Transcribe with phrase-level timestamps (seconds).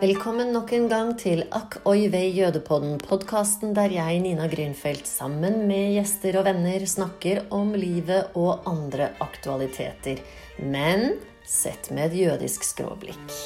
[0.00, 5.66] Velkommen nok en gang til Akk oi vei jødepodden, podkasten der jeg, Nina Grünfeldt, sammen
[5.68, 10.24] med gjester og venner snakker om livet og andre aktualiteter.
[10.56, 13.36] Men sett med et jødisk skråblikk.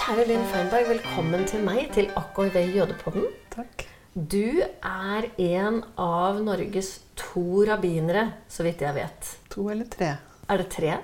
[0.00, 3.28] Kjære Linn Feinberg, velkommen til meg, til Akk oi vei jødepodden.
[3.52, 3.90] Takk.
[4.14, 9.36] Du er en av Norges to rabbinere, så vidt jeg vet.
[9.52, 10.16] To eller tre.
[10.48, 10.98] Er det tre?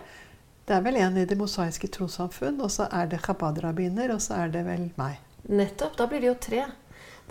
[0.68, 4.34] Det er vel en i Det mosaiske trossamfunn, og så er det chabad-rabbiner, og så
[4.44, 5.14] er det vel meg.
[5.48, 5.96] Nettopp.
[5.98, 6.64] Da blir det jo tre.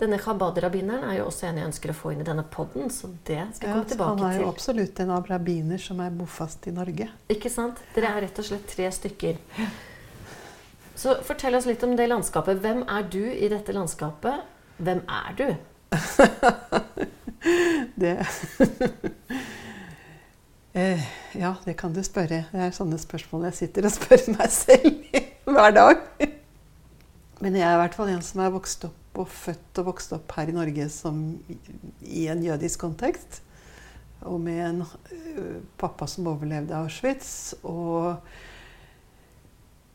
[0.00, 3.06] Denne chabad-rabbineren er jo også en jeg ønsker å få inn i denne podden, så
[3.28, 4.52] det skal jeg Ja, komme tilbake tilbake han er jo til.
[4.54, 7.08] absolutt en av rabbiner som er bofast i Norge.
[7.28, 7.76] Ikke sant?
[7.94, 9.34] Dere er rett og slett tre stykker.
[11.00, 12.58] Så fortell oss litt om det landskapet.
[12.64, 14.40] Hvem er du i dette landskapet?
[14.80, 15.56] Hvem er du?
[18.00, 18.16] Det
[20.74, 21.02] eh,
[21.34, 22.44] Ja, det kan du spørre.
[22.52, 26.02] Det er sånne spørsmål jeg sitter og spør meg selv hver dag.
[27.40, 30.12] Men jeg er i hvert fall en som er vokst opp og født og vokst
[30.14, 31.22] opp her i Norge som,
[32.04, 33.40] i en jødisk kontekst.
[34.28, 38.20] Og med en uh, pappa som overlevde Auschwitz, og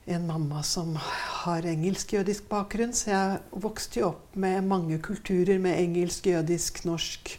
[0.05, 2.93] en mamma som har engelsk-jødisk bakgrunn.
[2.93, 7.35] Så jeg vokste jo opp med mange kulturer med engelsk, jødisk, norsk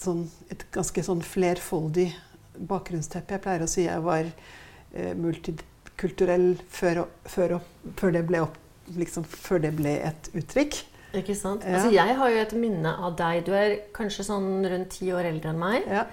[0.00, 2.08] sånn, et ganske sånn flerfoldig
[2.70, 3.36] bakgrunnsteppe.
[3.36, 4.24] Jeg pleier å si jeg var
[4.94, 8.56] eh, multikulturell før, og- før, og- før, det ble opp,
[8.96, 10.80] liksom, før det ble et uttrykk.
[11.14, 11.62] Ikke sant?
[11.64, 11.74] Ja.
[11.76, 13.44] Altså, jeg har jo et minne av deg.
[13.44, 15.86] Du er kanskje sånn rundt ti år eldre enn meg.
[15.88, 16.04] Ja.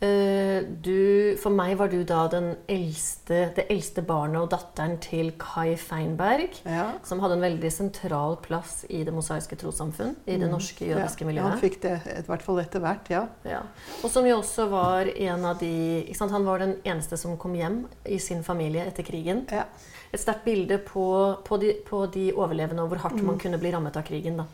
[0.00, 5.32] Eh, Du, for meg var du da den eldste, det eldste barnet og datteren til
[5.38, 6.92] Kai Feinberg, Ja.
[7.02, 11.44] som hadde en veldig sentral plass i det mosaiske trossamfunn, i det norske jødiske miljøet
[11.44, 13.26] Ja, han fikk det i hvert fall etter hvert, ja.
[13.44, 13.62] Ja.
[14.04, 16.30] Og som jo også var en av de sant?
[16.32, 19.46] Han var den eneste som kom hjem i sin familie etter krigen.
[19.50, 19.64] ja.
[20.12, 23.26] Et sterkt bilde på, på, de, på de overlevende og hvor hardt Mm.
[23.26, 24.36] man kunne bli rammet av krigen.
[24.38, 24.44] da.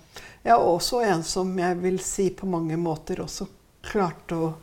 [0.44, 3.46] Ja, også en som jeg vil si på mange måter også
[3.82, 4.54] klarte å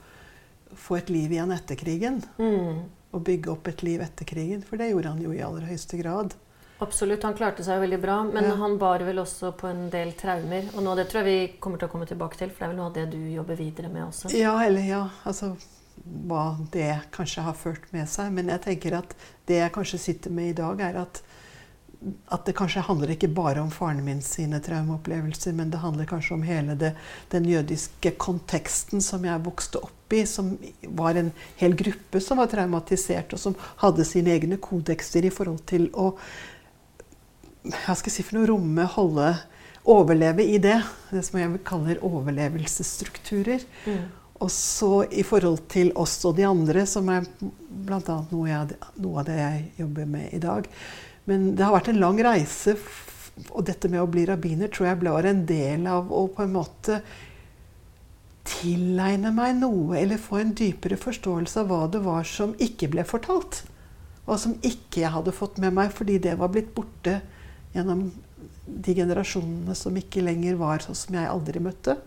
[0.75, 2.21] få et liv igjen etter krigen.
[2.37, 2.83] Mm.
[3.11, 5.97] Og bygge opp et liv etter krigen, for det gjorde han jo i aller høyeste
[5.99, 6.35] grad.
[6.81, 8.55] Absolutt, han klarte seg veldig bra, men Ja.
[8.55, 10.65] han bar vel også på en del traumer.
[10.75, 12.65] Og noe av det tror jeg vi kommer til å komme tilbake til, for det
[12.65, 14.31] er vel noe av det du jobber videre med også.
[14.33, 15.55] Ja, eller ja, altså
[16.25, 18.31] hva det kanskje har ført med seg.
[18.33, 19.13] Men jeg tenker at
[19.45, 21.21] det jeg kanskje sitter med i dag, er at,
[22.33, 26.33] at det kanskje handler ikke bare om faren min sine traumeopplevelser, men det handler kanskje
[26.33, 26.95] om hele det,
[27.29, 30.53] den jødiske konteksten som jeg vokste opp i, som
[30.97, 35.63] var en hel gruppe som var traumatisert, og som hadde sine egne kodekser i forhold
[35.69, 36.11] til å
[37.61, 39.27] hva skal jeg si for noe, romme, holde,
[39.91, 40.79] overleve i det.
[41.11, 43.61] Det som jeg kaller overlevelsesstrukturer.
[43.85, 44.07] Mm.
[44.41, 48.17] Og så i forhold til oss og de andre, som er bl.a.
[48.31, 50.67] Noe, jeg- noe av det jeg jobber med i dag.
[51.29, 52.75] Men det har vært en lang reise,
[53.51, 56.53] og dette med å bli rabbiner tror jeg var en del av å på en
[56.53, 57.01] måte
[58.51, 63.05] tilegne meg noe, eller få en dypere forståelse av hva det var som ikke ble
[63.07, 63.63] fortalt.
[64.27, 67.19] Og som ikke jeg hadde fått med meg fordi det var blitt borte
[67.73, 68.09] gjennom
[68.65, 71.97] de generasjonene som ikke lenger var sånn som jeg aldri møtte.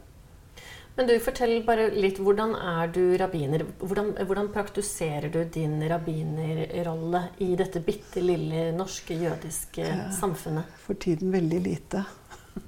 [0.94, 3.64] Men du, fortell bare litt, hvordan er du rabbiner?
[3.80, 10.70] Hvordan, hvordan praktiserer du din rabbinerrolle i dette bitte lille norske jødiske samfunnet?
[10.84, 12.04] For tiden veldig lite.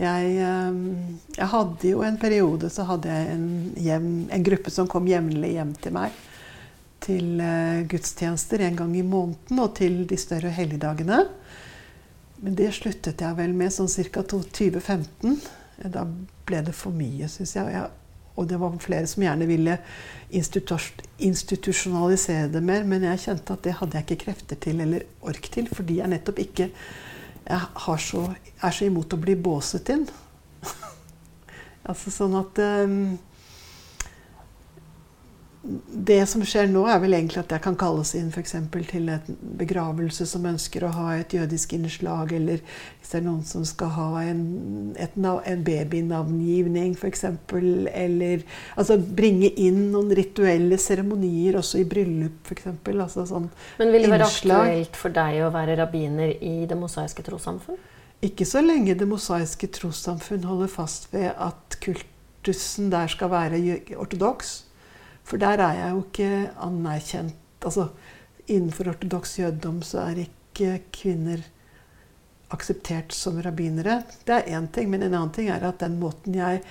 [0.00, 0.76] Jeg, eh,
[1.36, 5.50] jeg hadde jo en periode så hadde jeg en, hjem, en gruppe som kom jevnlig
[5.58, 6.14] hjem til meg.
[7.04, 11.18] Til eh, gudstjenester en gang i måneden og til de større helligdagene.
[12.40, 14.24] Men det sluttet jeg vel med sånn ca.
[14.24, 15.36] 2015.
[15.92, 16.06] Da
[16.48, 17.66] ble det for mye, syns jeg.
[17.66, 17.86] Og jeg.
[18.40, 19.74] Og det var flere som gjerne ville
[20.30, 25.44] institusjonalisere det mer, men jeg kjente at det hadde jeg ikke krefter til eller ork
[25.52, 26.66] til, fordi jeg nettopp ikke
[27.50, 28.22] jeg så,
[28.62, 30.06] er så imot å bli båset inn.
[31.90, 33.00] altså sånn at ehm,
[35.62, 38.54] Det som skjer nå, er vel egentlig at jeg kan kalles inn f.eks.
[38.88, 43.42] til en begravelse som ønsker å ha et jødisk innslag, eller hvis det er noen
[43.44, 44.40] som skal ha en,
[44.96, 47.26] et, en babynavngivning f.eks.,
[47.92, 52.70] eller altså bringe inn noen rituelle seremonier også i bryllup f.eks.
[52.94, 53.50] Altså sånn
[53.82, 54.64] Men vil det være Innslag.
[54.64, 57.76] aktuelt for deg å være rabbiner i det mosaiske trossamfunn?
[58.24, 63.60] Ikke så lenge Det mosaiske trossamfunn holder fast ved at kultusen der skal være
[64.00, 64.69] ortodoks.
[65.30, 66.30] For der er jeg jo ikke
[66.66, 67.36] anerkjent.
[67.62, 67.88] Altså,
[68.50, 71.44] innenfor ortodoks jødedom så er ikke kvinner
[72.50, 74.00] akseptert som rabbinere.
[74.26, 76.64] Det er én ting, men en annen ting er at den måten jeg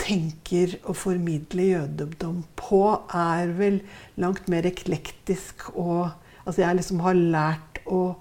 [0.00, 2.82] tenker å formidle jødedom på,
[3.16, 3.80] er vel
[4.20, 6.10] langt mer eklektisk og
[6.40, 8.16] Altså jeg liksom har lært å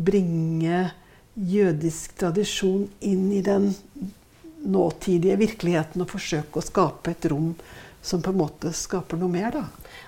[0.00, 0.78] bringe
[1.36, 3.68] jødisk tradisjon inn i den
[4.60, 7.52] nåtidige virkeligheten og forsøke å skape et rom
[8.02, 9.64] som på en måte skaper noe mer, da.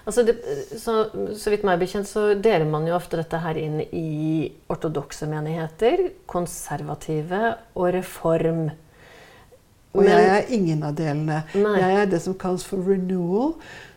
[0.08, 0.38] Altså det,
[0.80, 0.94] så,
[1.36, 6.08] så, vidt meg bekjent så deler man jo ofte dette her inn i ortodokse menigheter,
[6.30, 8.64] konservative og reform.
[9.92, 11.42] Og jeg er ingen av delene.
[11.52, 11.74] Nei.
[11.82, 13.52] Jeg er det som kalles for renewal,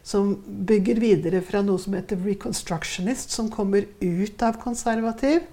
[0.06, 5.48] som bygger videre fra noe som heter reconstructionist, som kommer ut av konservativ.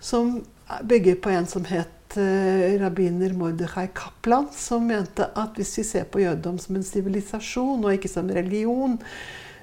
[0.00, 0.42] Som
[0.86, 6.08] bygger på en som het uh, rabbiner Mordechai Kaplan, som mente at hvis vi ser
[6.10, 8.98] på jødedom som en sivilisasjon og ikke som religion,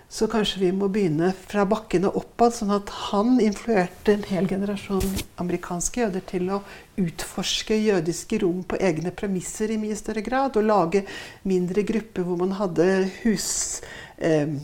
[0.07, 2.55] så kanskje vi må begynne fra bakken og oppad.
[2.55, 5.03] Sånn at han influerte en hel generasjon
[5.43, 6.61] amerikanske jøder til å
[7.01, 10.55] utforske jødiske rom på egne premisser i mye større grad.
[10.55, 11.03] Og lage
[11.43, 12.87] mindre grupper hvor man hadde
[13.25, 13.51] hus...
[14.17, 14.55] eh,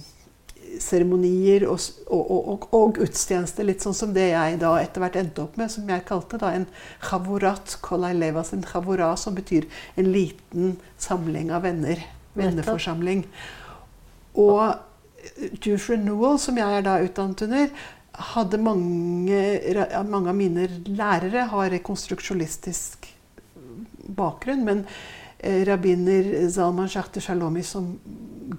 [1.68, 3.68] og, og, og, og, gudstjenester.
[3.68, 6.54] Litt sånn som det jeg da etter hvert endte opp med, som jeg kalte da
[6.56, 6.68] en
[7.04, 12.02] chavorat kolailevas, en chavora, som betyr en liten samling av venner.
[12.34, 13.25] Venneforsamling.
[14.42, 14.74] Og
[15.64, 17.74] Jewish Renewal, som jeg er da utdannet under,
[18.34, 19.42] hadde mange,
[20.06, 23.08] mange av mine lærere har rekonstruksjonistisk
[24.18, 24.66] bakgrunn.
[24.68, 24.86] Men
[25.68, 28.00] rabbiner Zalman Schachter Shalomi, som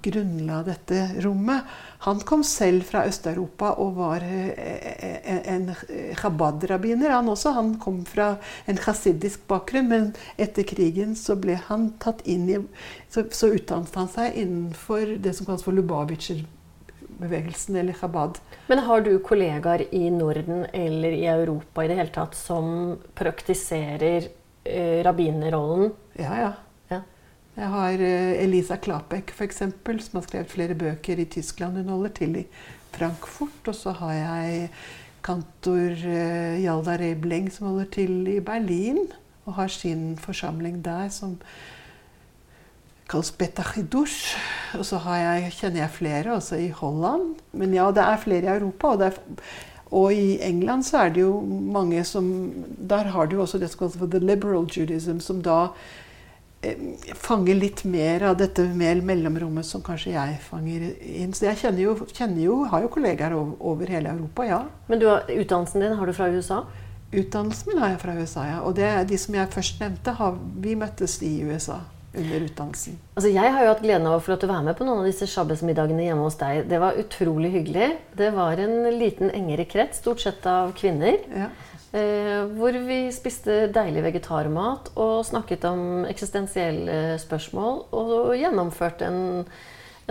[0.01, 1.63] grunnla dette rommet,
[2.05, 5.71] han kom selv fra Øst-Europa og var eh, en
[6.19, 7.53] Chabad-rabbiner, han også.
[7.55, 8.35] Han kom fra
[8.69, 12.59] en chassidisk bakgrunn, men etter krigen så ble han tatt inn i
[13.09, 16.43] Så, så utdannet han seg innenfor det som kalles for Lubavitcher
[17.17, 18.39] bevegelsen eller Chabad.
[18.67, 24.27] Men har du kollegaer i Norden eller i Europa i det hele tatt som praktiserer
[24.63, 25.93] eh, rabbinerrollen?
[26.19, 26.51] Ja, ja.
[27.55, 31.77] Jeg har eh, Elisa Klapek, f.eks., som har skrevet flere bøker i Tyskland.
[31.79, 32.47] Hun holder til i
[32.91, 33.61] Frankfurt.
[33.71, 34.65] Og så har jeg
[35.23, 38.99] kantor eh, Hjalda Rebleng, som holder til i Berlin.
[39.45, 41.37] Og har sin forsamling der som
[43.07, 44.35] kalles betachidush.
[44.75, 47.37] Og så jeg, kjenner jeg flere også i Holland.
[47.53, 48.97] Men ja, det er flere i Europa.
[48.97, 49.43] Og, er,
[49.91, 52.51] og, i England så er det jo mange som
[52.89, 55.69] Der har du også det som kalles for the liberal judaism, som da
[57.19, 61.33] fanger litt mer av dette mer mellomrommet som kanskje jeg fanger inn.
[61.35, 64.61] Så jeg kjenner jo, kjenner jo har jo kollegaer over, over, hele Europa, ja.
[64.89, 66.63] Men du har, utdannelsen din har du fra USA?
[67.15, 68.61] Utdannelsen min har jeg fra USA, ja.
[68.67, 71.81] Og det, de som jeg først nevnte, har, vi møttes i USA
[72.15, 72.97] under utdannelsen?
[73.15, 74.87] Altså, jeg har jo hatt gleden av å få lov til å være med på
[74.87, 76.65] noen av disse sjabbesmiddagene hjemme hos deg.
[76.71, 77.91] Det var utrolig hyggelig.
[78.17, 81.19] Det var en liten engere krets, stort sett av kvinner.
[81.35, 81.51] Ja.
[81.95, 87.85] Eh, hvor vi spiste deilig vegetarmat og snakket om eksistensielle spørsmål.
[87.95, 89.45] Og gjennomførte en,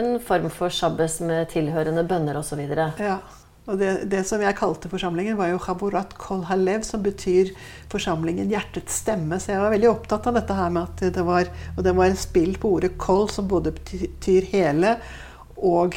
[0.00, 2.62] en form for shabbes med tilhørende bønner osv.
[3.02, 3.18] Ja.
[3.64, 7.52] Og det, det, som jeg kalte forsamlingen, var jo Chaburat Kol Halev, som betyr
[7.92, 9.38] forsamlingen hjertets stemme.
[9.40, 12.10] Så jeg var veldig opptatt av dette her med at det var Og det var
[12.10, 14.98] en spill på ordet kol, som både betyr hele
[15.56, 15.96] og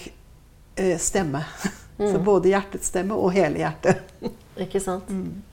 [0.75, 1.45] eh, stemme.
[1.97, 2.11] Mm.
[2.13, 4.03] Så både hjertets stemme og hele hjertet.
[4.61, 5.07] Ikke sant.
[5.09, 5.46] Mm.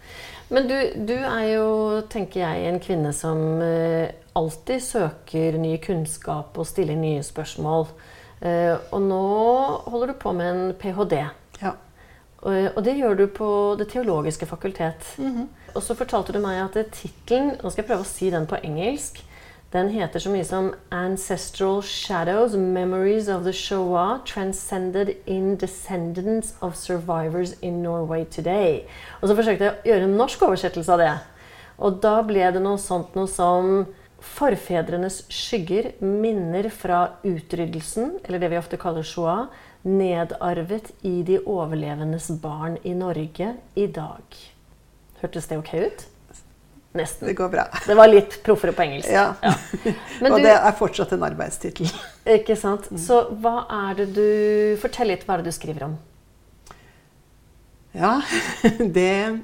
[0.55, 1.69] Men du, du, er jo,
[2.11, 7.89] tenker jeg, en kvinne som eh, alltid søker ny kunnskap og stiller nye spørsmål.
[8.39, 9.25] Eh, og nå
[9.88, 11.25] holder du på med en ph.d.
[11.62, 11.75] Ja.
[12.45, 13.49] Og det gjør du på
[13.81, 15.14] Det teologiske fakultet.
[15.19, 15.47] Mm -hmm.
[15.75, 18.57] Og så fortalte du meg at tittelen Nå skal jeg prøve å si den på
[18.62, 19.25] engelsk.
[19.75, 26.76] Den heter så mye som 'Ancestral Shadows Memories of the Shoah Transcended in Descendants of
[26.76, 28.85] Survivors in Norway Today'.
[29.21, 31.19] Og så forsøkte jeg å gjøre en norsk oversettelse av det.
[31.78, 33.87] Og da ble det noe sånt noe som
[34.21, 39.47] Forfedrenes skygger, minner fra utryddelsen, eller det vi ofte kaller shoah,
[39.83, 44.23] nedarvet i de overlevendes barn i Norge i dag.
[45.21, 46.13] Hørtes det ok ut?
[46.95, 47.27] Nesten.
[47.29, 47.65] Det går bra.
[47.87, 49.09] Det var litt proffere på engelsk.
[49.11, 49.35] Ja.
[49.43, 49.55] ja.
[50.21, 51.89] og du, det er fortsatt en arbeidstittel.
[52.37, 52.87] Ikke sant.
[52.87, 53.01] Mm.
[53.03, 54.29] Så hva er det du
[54.79, 55.97] Fortell litt hva er det du skriver om.
[57.99, 58.13] Ja,
[58.99, 59.41] det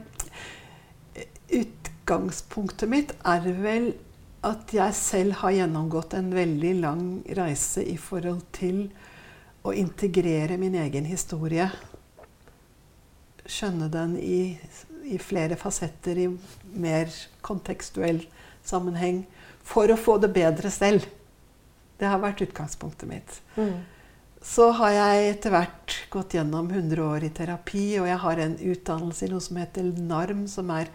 [1.51, 3.91] Utgangspunktet mitt er vel
[4.47, 7.05] at jeg selv har gjennomgått en veldig lang
[7.37, 8.85] reise i forhold til
[9.67, 11.67] å integrere min egen historie.
[13.43, 14.41] Skjønne den i,
[15.11, 16.29] i, flere fasetter, i
[16.81, 17.09] mer
[17.47, 18.21] kontekstuell
[18.67, 19.25] sammenheng.
[19.67, 21.05] For å få det bedre selv.
[22.01, 23.41] Det har vært utgangspunktet mitt.
[23.59, 23.81] Mm.
[24.41, 28.57] Så har jeg etter hvert gått gjennom 100 år i terapi, og jeg har en
[28.57, 30.87] utdannelse i noe som heter NARM, som er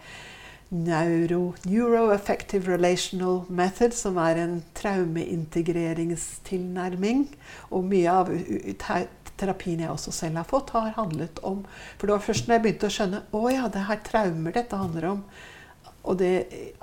[0.74, 7.30] neuro, Neuroeffective Relational Method, som er en traumeintegreringstilnærming.
[7.70, 8.26] Og mye av
[9.40, 11.62] terapien jeg også selv har fått, har handlet om
[11.96, 14.80] For det var først når jeg begynte å skjønne å ja, det er traumer dette
[14.80, 15.22] handler om.
[16.06, 16.32] Og det,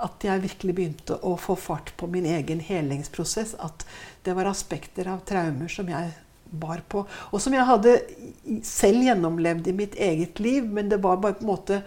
[0.04, 3.54] at jeg virkelig begynte å få fart på min egen helingsprosess.
[3.64, 3.86] At
[4.24, 6.10] det var aspekter av traumer som jeg
[6.54, 7.04] bar på.
[7.32, 7.94] Og som jeg hadde
[8.66, 10.66] selv gjennomlevd i mitt eget liv.
[10.68, 11.80] Men det var bare på en måte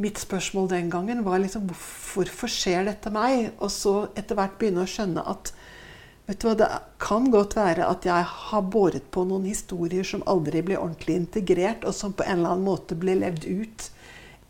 [0.00, 3.50] mitt spørsmål den gangen var liksom hvorfor skjer dette meg?
[3.58, 5.54] Og så etter hvert begynne å skjønne at
[6.30, 6.68] vet du hva, det
[7.02, 11.82] kan godt være at jeg har båret på noen historier som aldri ble ordentlig integrert,
[11.82, 13.88] og som på en eller annen måte ble levd ut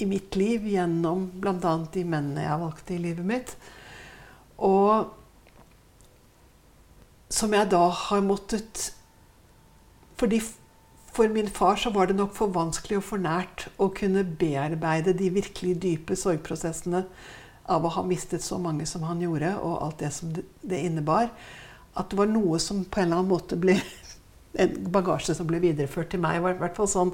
[0.01, 1.73] i mitt liv gjennom bl.a.
[1.93, 3.57] de mennene jeg valgte i livet mitt.
[4.61, 5.09] Og
[7.33, 8.91] som jeg da har måttet
[10.19, 10.41] Fordi
[11.15, 15.15] for min far så var det nok for vanskelig og for nært å kunne bearbeide
[15.17, 17.01] de virkelig dype sorgprosessene
[17.71, 21.31] av å ha mistet så mange som han gjorde, og alt det som det innebar.
[21.99, 23.81] At det var noe som på en eller annen måte ble
[24.61, 26.41] En bagasje som ble videreført til meg.
[26.41, 27.13] I hvert fall sånn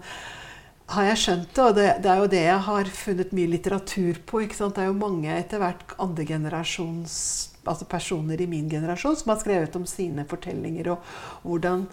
[0.89, 1.65] har jeg skjønt det.
[1.67, 4.41] Og det, det, er jo det jeg har funnet mye litteratur på.
[4.47, 7.19] Det er jo mange etter hvert andre generasjons
[7.67, 11.87] altså personer i min generasjon som har skrevet om sine fortellinger, og hvordan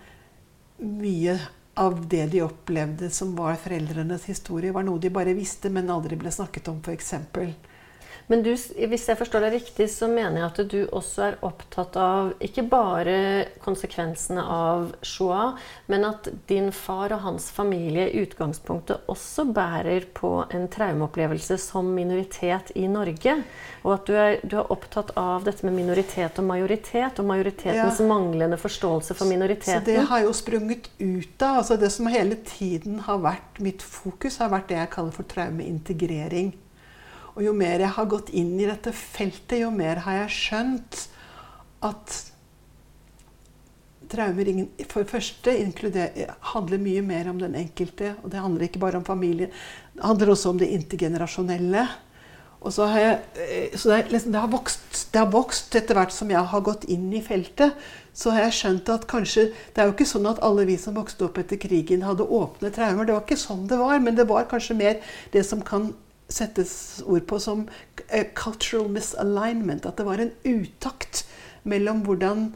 [0.84, 1.38] mye
[1.80, 6.20] av det de opplevde som var foreldrenes historie, var noe de bare visste, men aldri
[6.20, 7.16] ble snakket om, f.eks.
[8.28, 11.98] Men du, hvis jeg forstår deg riktig, så mener jeg at du også er opptatt
[12.00, 13.16] av ikke bare
[13.64, 15.58] konsekvensene av Shoah,
[15.92, 21.92] men at din far og hans familie i utgangspunktet også bærer på en traumeopplevelse som
[21.96, 23.36] minoritet i Norge.
[23.84, 28.00] Og at du er, du er opptatt av dette med minoritet og majoritet, og majoritetens
[28.00, 28.08] ja.
[28.08, 29.84] manglende forståelse for minoriteten.
[29.84, 33.84] Så det har jo sprunget ut av altså Det som hele tiden har vært mitt
[33.84, 36.54] fokus, har vært det jeg kaller for traumeintegrering.
[37.34, 41.02] Og jo mer jeg har gått inn i dette feltet, jo mer har jeg skjønt
[41.84, 42.20] at
[44.14, 44.50] traumer
[44.92, 45.54] for det første
[46.54, 48.14] handler mye mer om den enkelte.
[48.22, 49.52] Og det handler ikke bare om familien.
[49.96, 51.88] Det handler også om det intergenerasjonelle.
[52.64, 56.30] Har jeg, eh, så det, liksom, det, har vokst, det, har vokst, etter hvert som
[56.32, 57.76] jeg har gått inn i feltet.
[58.16, 60.96] Så har jeg skjønt at kanskje Det er jo ikke sånn at alle vi som
[60.96, 63.06] vokste opp etter krigen, hadde åpne traumer.
[63.06, 64.00] Det var ikke sånn det var.
[64.00, 65.02] Men det var kanskje mer
[65.34, 65.92] det som kan
[66.34, 66.76] settes
[67.06, 69.88] ord på som uh, cultural misalignment.
[69.90, 71.26] At det var en utakt
[71.64, 72.52] mellom hvordan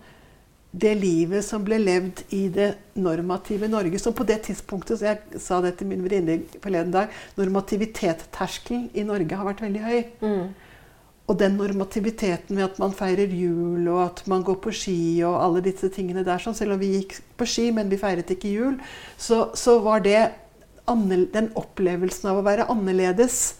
[0.78, 2.70] det livet som ble levd i det
[3.00, 7.14] normative Norge, som på det tidspunktet, så jeg sa det til min venninne forleden dag,
[7.40, 10.00] normativitetsterskelen i Norge har vært veldig høy.
[10.22, 10.48] Mm.
[11.28, 15.40] Og den normativiteten med at man feirer jul, og at man går på ski, og
[15.42, 18.54] alle disse tingene der, sånn, selv om vi gikk på ski, men vi feiret ikke
[18.54, 18.78] jul,
[19.20, 20.22] så, så var det
[20.88, 23.58] den opplevelsen av å være annerledes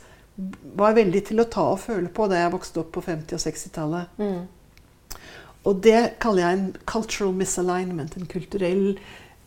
[0.78, 3.42] var veldig til å ta og føle på da jeg vokste opp på 50- og
[3.42, 4.20] 60-tallet.
[4.22, 5.24] Mm.
[5.68, 8.18] Og det kaller jeg en cultural misalignment.
[8.20, 8.84] En kulturell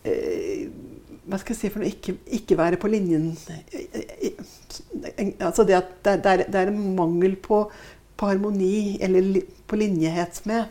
[0.04, 0.66] eh,
[1.30, 1.92] Hva skal jeg si for noe?
[1.92, 3.30] Ikke, ikke være på linjen
[5.46, 7.62] Altså det at det, det, er, det er, en mangel på,
[8.18, 10.66] på harmoni, eller på linjehet med.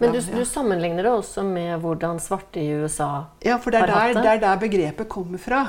[0.00, 3.90] Men du, du, sammenligner det også med hvordan svarte i USA ja, for det er
[3.90, 5.64] der, det er der begrepet kommer fra.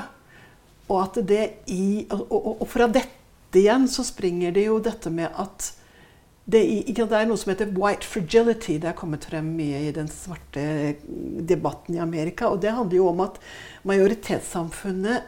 [0.86, 3.15] Og, at det i, og, og, og fra dette
[3.60, 5.72] igjen så springer det jo dette med at
[6.46, 8.76] det, er noe som heter white fragility.
[8.78, 10.94] Det er kommet frem mye i den svarte
[11.48, 12.52] debatten i Amerika.
[12.52, 13.40] Og det handler jo om at
[13.88, 15.26] majoritetssamfunnet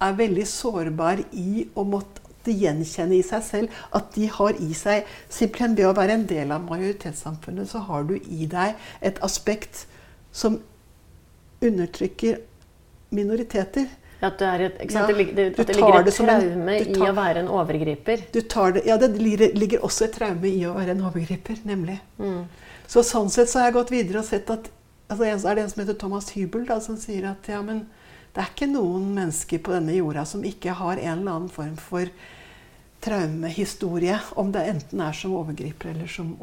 [0.00, 5.08] er veldig sårbar i å måtte gjenkjenne i seg selv at de har i seg
[5.28, 9.84] Simpelthen ved å være en del av majoritetssamfunnet, så har du i deg et aspekt
[10.32, 10.60] som
[11.60, 12.38] undertrykker
[13.12, 13.90] minoriteter.
[14.20, 17.14] At det, et, ja, det, det, at det ligger et traume en, tar, i å
[17.16, 18.26] være en overgriper.
[18.84, 21.96] ja, det ligger også et traume i å være en overgriper, nemlig.
[22.20, 22.42] Mm.
[22.90, 24.68] Så sånn sett så har jeg gått videre og sett at
[25.08, 27.86] altså, er det en som heter Thomas Hybel, da, som sier at ja, men
[28.34, 31.74] det er ikke noen mennesker på denne jorda som ikke har en eller annen form
[31.80, 32.10] for
[33.02, 34.20] traumehistorie.
[34.38, 36.36] Om det enten er som overgriper eller som,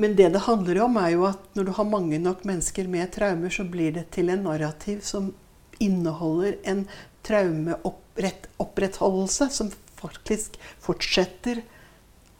[0.00, 3.12] Men det det handler om, er jo at når du har mange nok mennesker med
[3.14, 5.34] traumer, så blir det til en narrativ som
[5.82, 6.88] inneholder en
[7.26, 9.70] traumeopprettholdelse som
[10.00, 10.50] faktisk
[10.82, 11.56] fortsetter.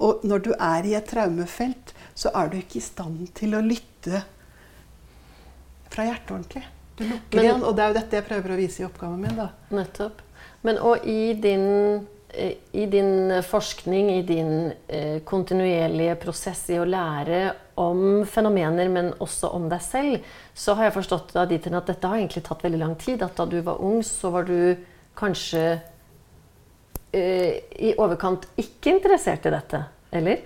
[0.03, 3.61] Og når du er i et traumefelt, så er du ikke i stand til å
[3.65, 4.23] lytte
[5.95, 6.65] fra hjertet ordentlig.
[6.99, 9.39] Du lukker igjen, og det er jo dette jeg prøver å vise i oppgaven min.
[9.39, 9.49] da.
[9.75, 10.17] Nettopp.
[10.67, 11.67] Men og i din,
[12.73, 17.41] i din forskning, i din eh, kontinuerlige prosess i å lære
[17.81, 22.11] om fenomener, men også om deg selv, så har jeg forstått av dit at dette
[22.11, 23.23] har egentlig tatt veldig lang tid.
[23.23, 24.75] At da du var ung, så var du
[25.19, 25.63] kanskje
[27.15, 30.43] eh, i overkant ikke interessert i dette, eller?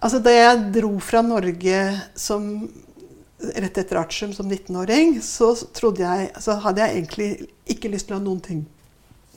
[0.00, 1.80] Altså, Da jeg dro fra Norge
[2.16, 2.68] som,
[3.40, 5.52] rett etter artium som 19-åring, så,
[5.96, 7.30] jeg, så hadde jeg egentlig
[7.68, 8.62] ikke lyst til å ha noen ting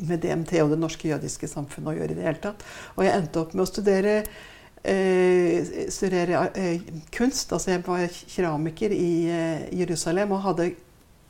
[0.02, 2.66] med DMT og det norske jødiske samfunnet å gjøre i det hele tatt.
[2.96, 4.16] Og jeg endte opp med å studere,
[4.82, 6.82] eh, studere eh,
[7.14, 7.54] kunst.
[7.54, 10.72] Altså jeg var keramiker i eh, Jerusalem og hadde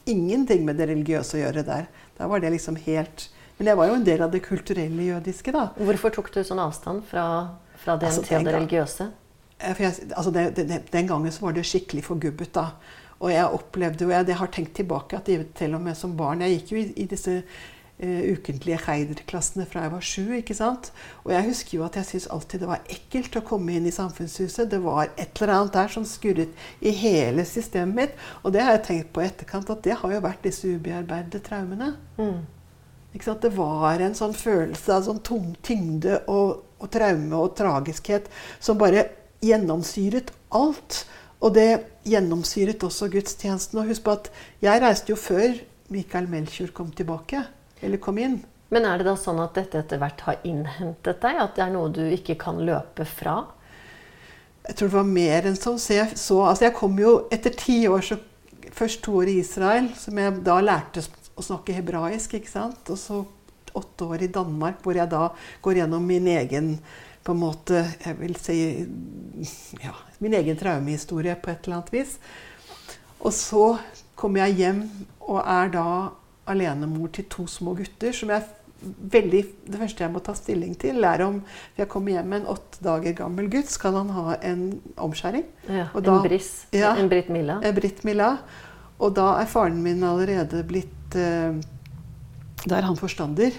[0.09, 1.89] ingenting med det religiøse å gjøre der.
[2.17, 5.51] Da var det liksom helt Men jeg var jo en del av det kulturelle jødiske,
[5.53, 5.67] da.
[5.77, 7.25] Hvorfor tok du sånn avstand fra,
[7.77, 9.05] fra DMT Altså, og det religiøse?
[9.61, 12.49] For jeg, altså det, det, den gangen så var det skikkelig forgubbet.
[12.57, 12.65] da.
[13.21, 16.41] Og jeg opplevde jo, jeg, jeg har tenkt tilbake at til og med som barn
[16.43, 17.37] Jeg gikk jo i, i disse
[18.03, 20.23] ukentlige Heider-klassene fra jeg var sju.
[20.37, 20.91] ikke sant?
[21.23, 23.93] Og jeg husker jo at jeg syntes alltid det var ekkelt å komme inn i
[23.95, 24.71] samfunnshuset.
[24.71, 28.19] Det var et eller annet der som skurret i hele systemet mitt.
[28.43, 31.43] Og det har jeg tenkt på i etterkant, at det har jo vært disse ubearbeidede
[31.45, 31.93] traumene.
[32.19, 32.43] Mm.
[33.13, 33.43] Ikke sant?
[33.45, 38.29] Det var en sånn følelse av sånn tung tyngde og, og traume og tragiskhet
[38.59, 39.07] som bare
[39.43, 41.03] gjennomsyret alt.
[41.43, 41.69] Og det
[42.07, 43.81] gjennomsyret også gudstjenesten.
[43.81, 44.31] Og husk på at
[44.63, 45.57] jeg reiste jo før
[45.93, 47.43] Michael Melchior kom tilbake.
[47.83, 48.39] Eller kom inn.
[48.73, 51.41] Men er det da sånn at dette etter hvert har innhentet deg?
[51.43, 53.43] At det er noe du ikke kan løpe fra?
[54.63, 55.77] Jeg tror det var mer enn sånn.
[55.81, 58.17] Så jeg, så, altså jeg kom jo etter ti år, så
[58.73, 61.03] først to år i Israel, som jeg da lærte
[61.35, 62.37] å snakke hebraisk.
[62.39, 62.89] ikke sant?
[62.89, 63.21] Og så
[63.77, 65.27] åtte år i Danmark, hvor jeg da
[65.65, 66.77] går gjennom min egen
[67.23, 68.57] på en måte, jeg vil si,
[69.79, 72.17] ja, min egen traumehistorie på et eller annet vis.
[73.23, 73.77] Og så
[74.19, 74.81] kommer jeg hjem
[75.23, 75.87] og er da
[76.47, 78.11] alenemor til to små gutter.
[78.11, 78.43] som jeg
[78.83, 81.41] veldig, Det første jeg må ta stilling til, er om
[81.77, 85.45] jeg kommer hjem med en åtte dager gammel gutt, skal han ha en omskjæring?
[85.69, 86.65] Ja, Og en da- briss.
[86.73, 86.95] Ja.
[86.95, 87.59] En Britt Milla.
[87.63, 88.37] En Britt Milla.
[88.99, 91.53] Og da er faren min allerede blitt eh,
[92.67, 93.51] Da er han forstander.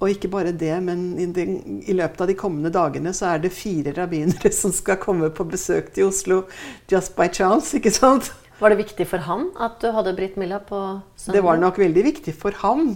[0.00, 1.44] Og ikke bare det, men i, de,
[1.86, 5.44] i løpet av de kommende dagene så er det fire rabbinere som skal komme på
[5.48, 6.42] besøk til Oslo
[6.90, 7.76] just by chance.
[7.76, 8.32] ikke sant?
[8.62, 10.78] Var det viktig for han at du hadde Britt Milla på
[11.16, 11.34] søndag?
[11.34, 12.92] Det var nok veldig viktig for han.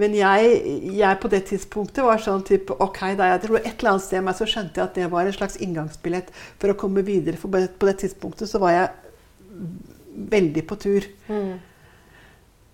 [0.00, 0.60] Men jeg,
[0.96, 4.22] jeg på det tidspunktet var sånn type Ok, da jeg tror et eller annet sted
[4.24, 7.36] meg så skjønte jeg at det var en slags inngangsbillett for å komme videre.
[7.40, 9.66] For på det, tidspunktet så var jeg
[10.32, 11.10] veldig på tur.
[11.28, 11.58] Mm.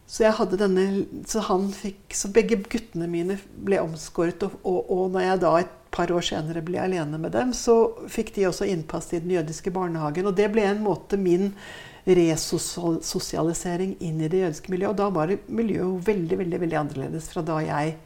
[0.06, 0.84] Så jeg hadde denne
[1.26, 4.46] Så han fikk Så begge guttene mine ble omskåret.
[4.46, 7.96] Og, og, og når jeg da et par år senere ble alene med dem, så
[8.12, 10.28] fikk de også innpass i den jødiske barnehagen.
[10.28, 11.50] Og det ble en måte min
[12.06, 14.92] resosialisering inn i det jødiske miljøet.
[14.94, 17.96] Og da var det miljøet veldig, veldig, veldig annerledes fra da jeg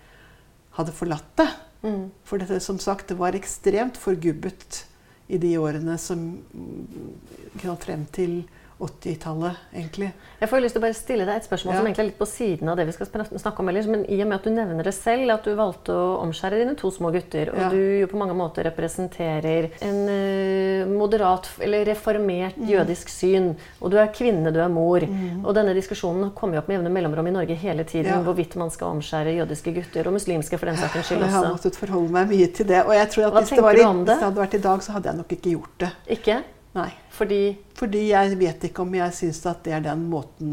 [0.78, 1.48] hadde forlatt det.
[1.84, 2.06] Mm.
[2.24, 4.84] For dette, som sagt, det var ekstremt forgubbet
[5.30, 8.42] i de årene som mm, frem til
[8.80, 10.12] 80-tallet, egentlig.
[10.40, 11.78] Jeg får lyst til å bare stille deg et spørsmål Ja.
[11.80, 13.06] som egentlig er litt på siden av det vi skal
[13.38, 13.86] snakke om ellers.
[13.86, 16.74] Men i og med at du nevner det selv, at du valgte å omskjære dine
[16.76, 17.68] to små gutter, og Ja.
[17.68, 22.66] du jo på mange måter representerer en uh, moderat eller reformert Mm.
[22.68, 25.00] jødisk syn, og du er kvinne, du er mor,
[25.44, 28.22] og denne diskusjonen kommer jo opp med jevne mellomrom i Norge hele tiden, Ja.
[28.22, 31.76] hvorvidt man skal omskjære jødiske gutter, og muslimske for den saks skyld Jeg har måttet
[31.76, 32.84] forholde meg mye til det.
[32.86, 33.84] Og jeg tror at Hva hvis det, var i, det?
[33.86, 35.90] hvis det hadde vært i dag, så hadde jeg nok ikke gjort det.
[36.08, 36.42] Ikke?
[36.76, 36.90] Nei.
[37.10, 37.42] Fordi
[37.78, 40.52] Fordi jeg vet ikke om jeg syns at det er den måten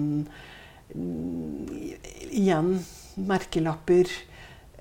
[0.96, 1.66] mm,
[2.32, 2.72] Igjen
[3.28, 4.10] merkelapper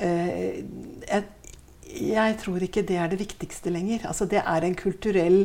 [0.00, 0.62] eh,
[1.06, 1.24] jeg,
[1.86, 4.06] jeg tror ikke det er det viktigste lenger.
[4.08, 5.44] Altså, det er en kulturell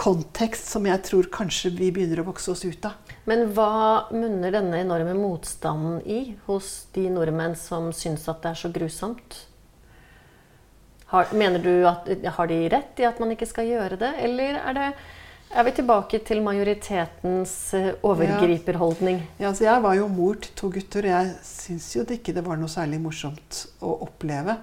[0.00, 2.96] kontekst som jeg tror kanskje vi begynner å vokse oss ut av.
[3.28, 8.60] Men hva munner denne enorme motstanden i hos de nordmenn som syns at det er
[8.62, 9.40] så grusomt?
[11.10, 14.60] Har, mener du at har de rett i at man ikke skal gjøre det, eller
[14.62, 14.90] er det
[15.50, 19.16] Er vi tilbake til majoritetens eh, overgriperholdning?
[19.40, 22.36] Ja, altså jeg var jo mor til to gutter, og jeg syns jo det ikke
[22.36, 24.54] det var noe særlig morsomt å oppleve.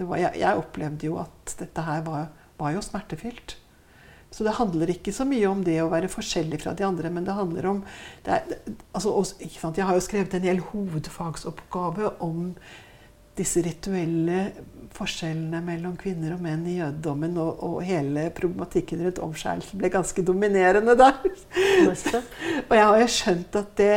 [0.00, 2.26] Var, jeg, jeg, opplevde jo at dette her var,
[2.58, 3.54] var, jo smertefylt.
[4.34, 7.28] Så det handler ikke så mye om det å være forskjellig fra de andre, men
[7.28, 7.82] det handler om
[8.26, 9.14] det er, altså,
[9.46, 12.48] Jeg har jo skrevet en hel hovedfagsoppgave om
[13.38, 14.40] disse rituelle
[14.96, 20.24] forskjellene mellom kvinner og menn i jødedommen og, og hele problematikken rundt omskjærelse ble ganske
[20.26, 21.18] dominerende der.
[22.68, 23.96] og jeg har jo skjønt at det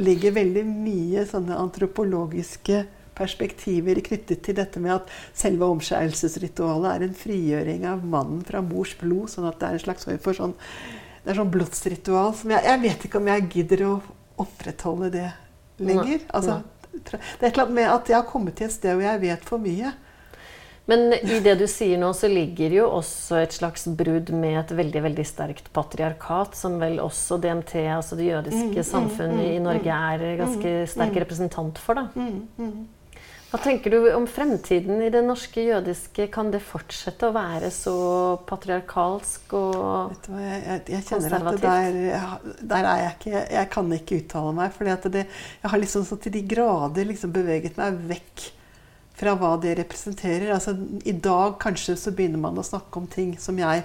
[0.00, 2.82] ligger veldig mye sånne antropologiske
[3.14, 8.94] perspektiver knyttet til dette med at selve omskjærelsesritualet er en frigjøring av mannen fra mors
[8.98, 9.30] blod.
[9.30, 10.56] sånn at det er en slags for sånn,
[11.22, 13.94] det er sånn blodsritual som jeg, jeg vet ikke om jeg gidder å
[14.42, 15.28] opprettholde det
[15.78, 16.24] lenger.
[16.34, 16.62] Altså,
[16.94, 19.22] det er et eller annet med at jeg har kommet til et sted hvor jeg
[19.22, 19.94] vet for mye.
[20.90, 24.74] Men i det du sier nå, så ligger jo også et slags brudd med et
[24.76, 29.54] veldig veldig sterkt patriarkat, som vel også DMT, altså det jødiske mm, mm samfunnet mm,
[29.54, 32.02] i Norge, er ganske sterk representant for.
[32.02, 32.28] da.
[33.54, 36.26] Hva tenker du om fremtiden i det norske jødiske?
[36.34, 37.94] Kan det fortsette å være så
[38.48, 39.76] patriarkalsk og
[40.10, 42.00] Vet du hva, jeg, jeg, jeg kjenner at der,
[42.58, 44.74] der, er jeg ikke Jeg kan ikke uttale meg.
[44.74, 45.28] For jeg
[45.70, 48.48] har liksom så til de grader liksom beveget meg vekk
[49.14, 50.52] fra hva det representerer.
[50.54, 53.84] Altså, I dag kanskje så begynner man å snakke om ting som jeg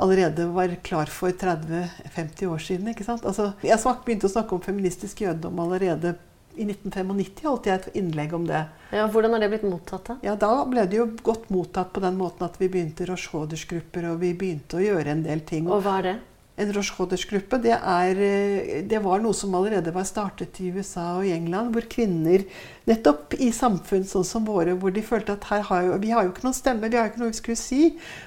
[0.00, 2.88] allerede var klar for 30-50 år siden.
[2.88, 3.26] ikke sant?
[3.28, 6.16] Altså, jeg begynte å snakke om feministisk jødedom allerede
[6.58, 8.64] i 1995 holdt jeg et innlegg om det.
[8.92, 10.08] Ja, Hvordan har det blitt mottatt?
[10.08, 13.30] Da Ja, da ble det jo godt mottatt på den måten at vi begynte Rosh
[13.34, 15.70] Hoders-grupper, og vi begynte å gjøre en del ting.
[15.70, 16.16] Og hva er det?
[16.60, 21.26] En Rosh Hoders-gruppe det, eh, det, var noe som allerede var startet i USA og
[21.26, 22.44] i England, hvor kvinner
[22.88, 26.46] nettopp i samfunn sånn som våre, hvor de følte at har vi har jo ikke
[26.46, 27.82] noen stemme, vi har jo ikke noe vi skulle si,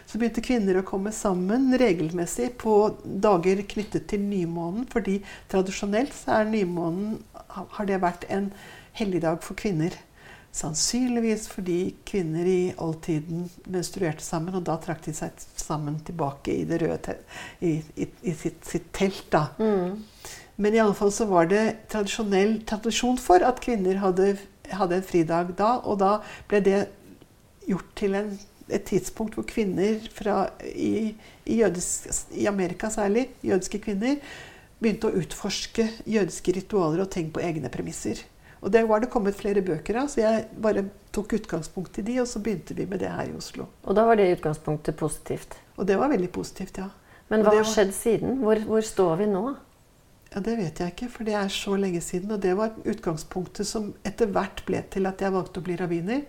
[0.10, 5.20] så begynte kvinner å komme sammen regelmessig på dager knyttet til nymånen, fordi
[5.52, 7.20] tradisjonelt så er nymånen
[7.54, 8.50] har det vært en
[8.98, 9.94] helligdag for kvinner.
[10.54, 16.66] Sannsynligvis fordi kvinner i oldtiden menstruerte sammen, og da trakk de seg sammen tilbake i
[16.70, 17.16] det røde
[17.66, 19.26] i, i, i sitt, sitt, telt.
[19.34, 19.48] da.
[19.58, 20.04] Mm.
[20.62, 24.36] Men i alle fall så var det tradisjonell tradisjon for at kvinner hadde,
[24.70, 26.20] hadde en fridag da, og da
[26.52, 26.82] ble det
[27.66, 28.30] gjort til en,
[28.70, 31.16] et tidspunkt hvor kvinner fra, i,
[31.48, 34.22] i, jødisk, i Amerika særlig, jødiske kvinner,
[34.84, 38.22] begynte å utforske jødiske ritualer og tenke på egne premisser.
[38.64, 42.22] Og det var det kommet flere bøker av, så jeg bare tok utgangspunkt i de,
[42.24, 43.68] og så begynte vi med det her i Oslo.
[43.84, 45.58] Og da var det utgangspunktet positivt?
[45.76, 46.88] Og det var veldig positivt, ja.
[47.32, 48.38] Men hva har skjedd siden?
[48.44, 49.44] Hvor, hvor, står vi nå?
[50.34, 52.32] Ja, Det vet jeg ikke, for det er så lenge siden.
[52.32, 56.24] Og det var utgangspunktet som etter hvert ble til at jeg valgte å bli rabbiner.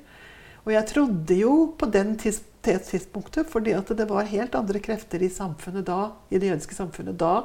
[0.65, 5.33] Og jeg trodde jo på den tidspunktet, fordi at det var helt andre krefter i
[5.33, 7.37] samfunnet da, i det jødiske samfunnet da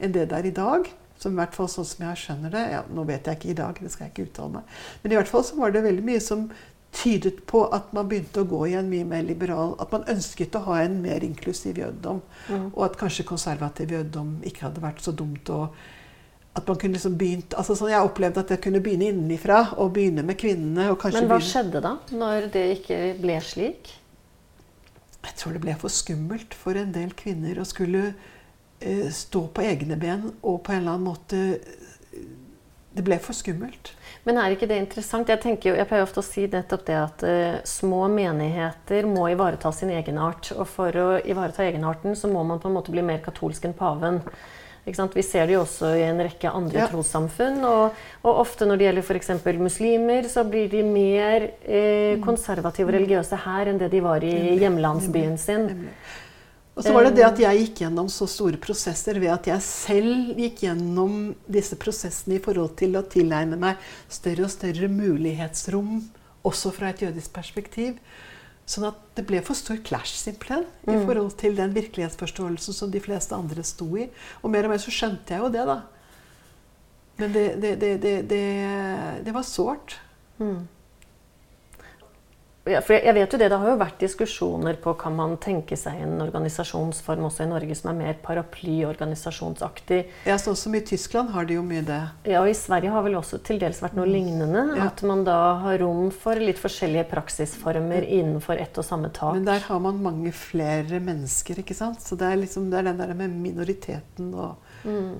[0.00, 0.86] enn det det er i dag.
[1.20, 2.64] Som i hvert fall sånn som jeg skjønner det.
[2.72, 4.74] Ja, nå vet jeg ikke i dag, det skal jeg ikke uttale meg.
[5.02, 6.48] Men i hvert fall så var det veldig mye som
[6.96, 10.56] tydet på at man begynte å gå i en mye mer liberal At man ønsket
[10.58, 12.18] å ha en mer inklusiv jødedom.
[12.48, 12.66] Mm.
[12.72, 15.50] Og at kanskje konservativ jødedom ikke hadde vært så dumt.
[15.50, 15.70] å
[16.50, 19.92] at man kunne liksom begynt, altså sånn Jeg opplevde at jeg kunne begynne innenfra og
[19.94, 20.88] begynne med kvinnene.
[20.90, 21.46] Men hva begynne.
[21.46, 23.92] skjedde da, når det ikke ble slik?
[25.20, 28.14] Jeg tror det ble for skummelt for en del kvinner å skulle
[29.12, 31.40] stå på egne ben og på en eller annen måte
[32.90, 33.92] Det ble for skummelt.
[34.26, 35.30] Men er ikke det interessant?
[35.30, 39.70] Jeg, tenker, jeg pleier ofte å si nettopp det at uh, små menigheter må ivareta
[39.72, 40.50] sin egenart.
[40.56, 43.76] Og for å ivareta egenarten så må man på en måte bli mer katolsk enn
[43.78, 44.20] paven.
[44.84, 46.86] Vi ser det jo også i en rekke andre ja.
[46.90, 47.60] trossamfunn.
[47.68, 49.30] Og, og, ofte når det gjelder f.eks.
[49.60, 52.24] muslimer, så blir de mer eh, mm.
[52.24, 55.68] konservative og religiøse her enn det de var i hjemlandsbyen sin.
[56.78, 59.64] Og så var det det at jeg gikk gjennom så store prosesser ved at jeg
[59.66, 65.98] selv gikk gjennom disse prosessene i forhold til å tilegne meg større og større mulighetsrom,
[66.46, 67.98] også fra et jødisk perspektiv.
[68.70, 70.94] Sånn at det ble for stor clash simpelthen, mm.
[70.94, 74.06] i forhold til den virkelighetsforståelsen som de fleste andre sto i.
[74.40, 75.80] Og mer og mer så skjønte jeg jo det, da.
[77.20, 77.96] Men det, det,
[78.30, 78.44] det,
[79.26, 79.98] det var sårt.
[80.40, 80.62] Mm
[82.60, 86.02] for jeg vet jo det, det har jo vært diskusjoner på kan man tenke seg
[86.04, 90.00] en organisasjonsform også i Norge som er mer paraplyorganisasjonsaktig.
[90.28, 92.02] Ja, Sånn som i Tyskland har de jo mye det.
[92.28, 94.12] Ja, og i Sverige har vel også til dels vært noe mm.
[94.12, 94.66] lignende.
[94.76, 94.90] Ja.
[94.90, 99.38] At man da har rom for litt forskjellige praksisformer innenfor ett og samme tak.
[99.38, 102.04] Men der har man mange flere mennesker, ikke sant.
[102.04, 105.14] Så det er, liksom, det er den der med minoriteten og mm.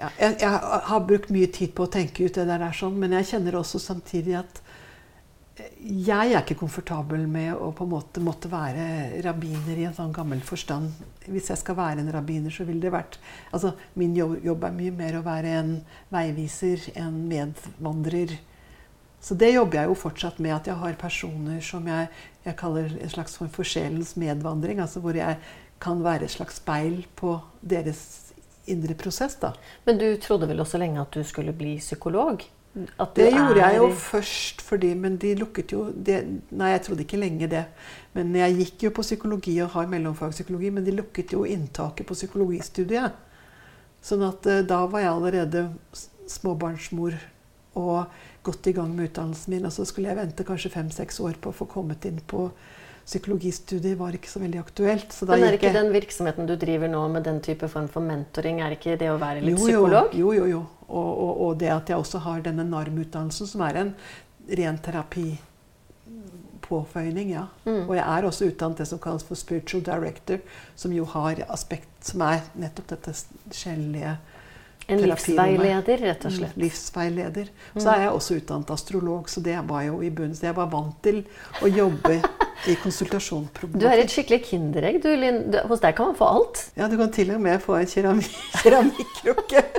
[0.00, 0.50] ja, jeg, jeg,
[0.88, 3.82] har brukt mye tid på å tenke ut det der, sånn, men jeg kjenner også
[3.92, 4.61] samtidig at
[5.52, 10.14] Jeg er ikke komfortabel med å på en måte måtte være rabbiner i en sånn
[10.14, 10.94] gammel forstand.
[11.26, 13.18] Hvis jeg skal være en rabbiner, så ville det vært
[13.52, 15.74] Altså, min jobb, er mye mer å være en
[16.14, 18.38] veiviser, en medvandrer.
[19.20, 22.08] Så det jobber jeg jo fortsatt med, at jeg har personer som jeg,
[22.46, 24.80] jeg kaller en slags form for sjelens medvandring.
[24.80, 25.36] Altså hvor jeg
[25.82, 28.32] kan være et slags speil på deres
[28.72, 29.36] indre prosess.
[29.36, 29.52] da.
[29.84, 32.40] Men du trodde vel også lenge at du skulle bli psykolog?
[32.72, 36.22] Det gjorde jeg jo først fordi Men de lukket jo det,
[36.56, 37.66] Nei, jeg trodde ikke lenge det.
[38.16, 42.16] Men jeg gikk jo på psykologi og har mellomfagspsykologi, men de lukket jo inntaket på
[42.16, 43.12] psykologistudiet.
[44.02, 45.66] Sånn at uh, da var jeg allerede
[46.32, 47.16] småbarnsmor
[47.80, 48.12] og
[48.44, 49.68] godt i gang med utdannelsen min.
[49.68, 52.48] Og så skulle jeg vente kanskje fem-seks år på å få kommet inn på
[53.12, 55.14] psykologistudiet var ikke så veldig aktuelt.
[55.28, 58.76] Men er ikke den virksomheten du driver nå med den type form for mentoring, er
[58.78, 60.16] ikke det å være litt jo, psykolog?
[60.16, 60.64] Jo, jo, jo.
[60.88, 63.94] Og, og, og, det at jeg også har denne NARM-utdannelsen, som er en
[64.58, 65.26] ren terapi
[66.62, 67.46] påføyning, ja.
[67.66, 67.84] Mm.
[67.86, 70.40] Og jeg er også utdannet det som kalles for spiritual director,
[70.78, 73.16] som jo har aspekt som er nettopp dette
[73.52, 74.16] sjelelige
[74.90, 76.56] en livsveileder, rett og slett.
[76.56, 77.50] Mm, livsveileder.
[77.76, 80.34] Så er jeg også utdannet astrolog, så det var jo i bunnen.
[80.36, 81.22] Så jeg var vant til
[81.62, 82.18] å jobbe
[82.68, 83.82] i konsultasjonsproblematikk.
[83.82, 85.00] Du er et skikkelig kinderegg.
[85.02, 85.08] Du,
[85.70, 86.64] hos deg kan man få alt.
[86.78, 87.88] Ja, du kan til og med få en
[88.62, 89.66] keramikkrukke.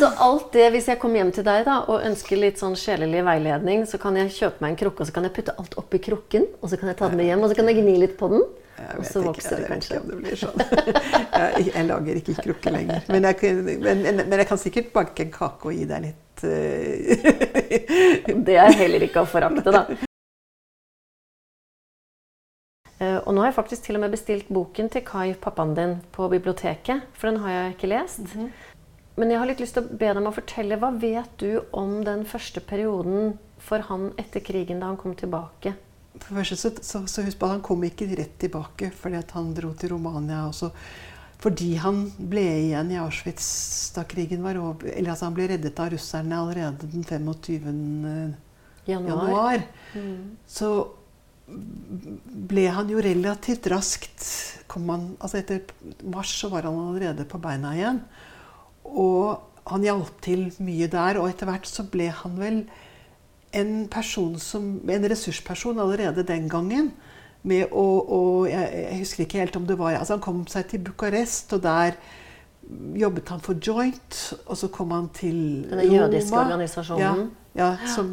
[0.00, 3.24] så alt det, hvis jeg kommer hjem til deg da, og ønsker litt sånn sjelelig
[3.26, 6.00] veiledning, så kan jeg kjøpe meg en krukke, og så kan jeg putte alt oppi
[6.02, 8.16] krukken, og så kan jeg ta den med hjem, og så kan jeg gni litt
[8.20, 8.46] på den.
[8.74, 9.94] Og så vokser det kanskje.
[9.94, 10.58] Jeg vet ikke om det blir sånn.
[11.34, 13.04] Jeg, jeg lager ikke krukke lenger.
[13.10, 13.36] Men jeg,
[13.82, 16.50] men, men jeg, kan sikkert banke en kake og gi deg litt uh...
[18.48, 19.84] Det er heller ikke å forakte, da.
[23.04, 25.96] Eh, og nå har jeg faktisk til og med bestilt boken til Kai, pappaen din,
[26.14, 27.08] på biblioteket.
[27.18, 28.18] For den har jeg ikke lest.
[28.20, 28.50] Mm -hmm.
[29.16, 30.76] Men jeg har litt lyst til å be deg om å fortelle.
[30.76, 35.74] Hva vet du om den første perioden for han etter krigen, da han kom tilbake?
[36.20, 39.34] For første så, så, så husk på at Han kom ikke rett tilbake fordi at
[39.36, 40.44] han dro til Romania.
[40.48, 40.70] Også,
[41.42, 43.46] fordi han ble igjen i Auschwitz
[43.96, 44.88] da krigen var over.
[44.94, 47.72] Eller altså han ble reddet av russerne allerede den 25.
[48.86, 49.16] januar.
[49.18, 49.66] januar.
[49.94, 50.36] Mm.
[50.48, 50.70] Så
[51.44, 54.22] ble han jo relativt raskt
[54.74, 55.60] han, altså Etter
[56.10, 58.00] mars så var han allerede på beina igjen.
[58.88, 61.20] Og han hjalp til mye der.
[61.20, 62.58] Og etter hvert så ble han vel
[63.54, 66.92] en person som, en ressursperson allerede den gangen.
[67.44, 70.64] Med å, og jeg, jeg, husker ikke helt om det var altså Han kom seg
[70.70, 71.98] til Bucarest, og der
[72.96, 74.20] jobbet han for Joint.
[74.46, 75.38] Og så kom han til
[75.68, 77.26] Denne jødiske organisasjonen?
[77.28, 77.40] Ja.
[77.54, 78.08] Ja, som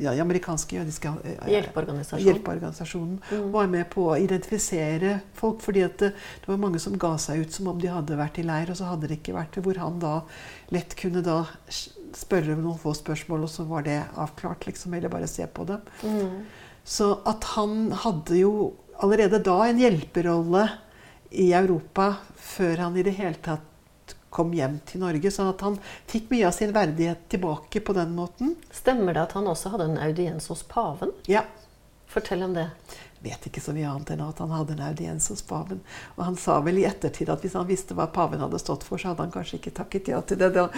[0.00, 2.24] ja, amerikanske jødiske eh, Hjelpeorganisasjon.
[2.24, 3.18] hjelpeorganisasjonen.
[3.30, 3.50] Mm.
[3.52, 5.60] Var med på å identifisere folk.
[5.60, 8.46] fordi det, det, var mange som ga seg ut som om de hadde vært i
[8.48, 9.64] leir, og så hadde det ikke vært det.
[9.66, 10.14] Hvor han da
[10.72, 11.42] lett kunne da
[12.16, 14.66] spørre noen få spørsmål, og så var det avklart.
[14.66, 15.80] liksom, Eller bare se på dem.
[16.02, 16.44] Mm.
[16.84, 20.68] Så at han hadde jo allerede da en hjelperolle
[21.30, 25.30] i Europa før han i det hele tatt kom hjem til Norge.
[25.30, 28.56] sånn at han fikk mye av sin verdighet tilbake på den måten.
[28.72, 31.12] Stemmer det at han også hadde en audiens hos paven?
[31.26, 31.44] Ja.
[32.08, 32.70] Fortell om det.
[33.22, 35.80] Vet ikke så mye annet enn at han hadde en audiens hos paven.
[36.16, 39.00] Og han sa vel i ettertid at hvis han visste hva paven hadde stått for,
[39.00, 40.52] så hadde han kanskje ikke takket ja til det.
[40.54, 40.68] da.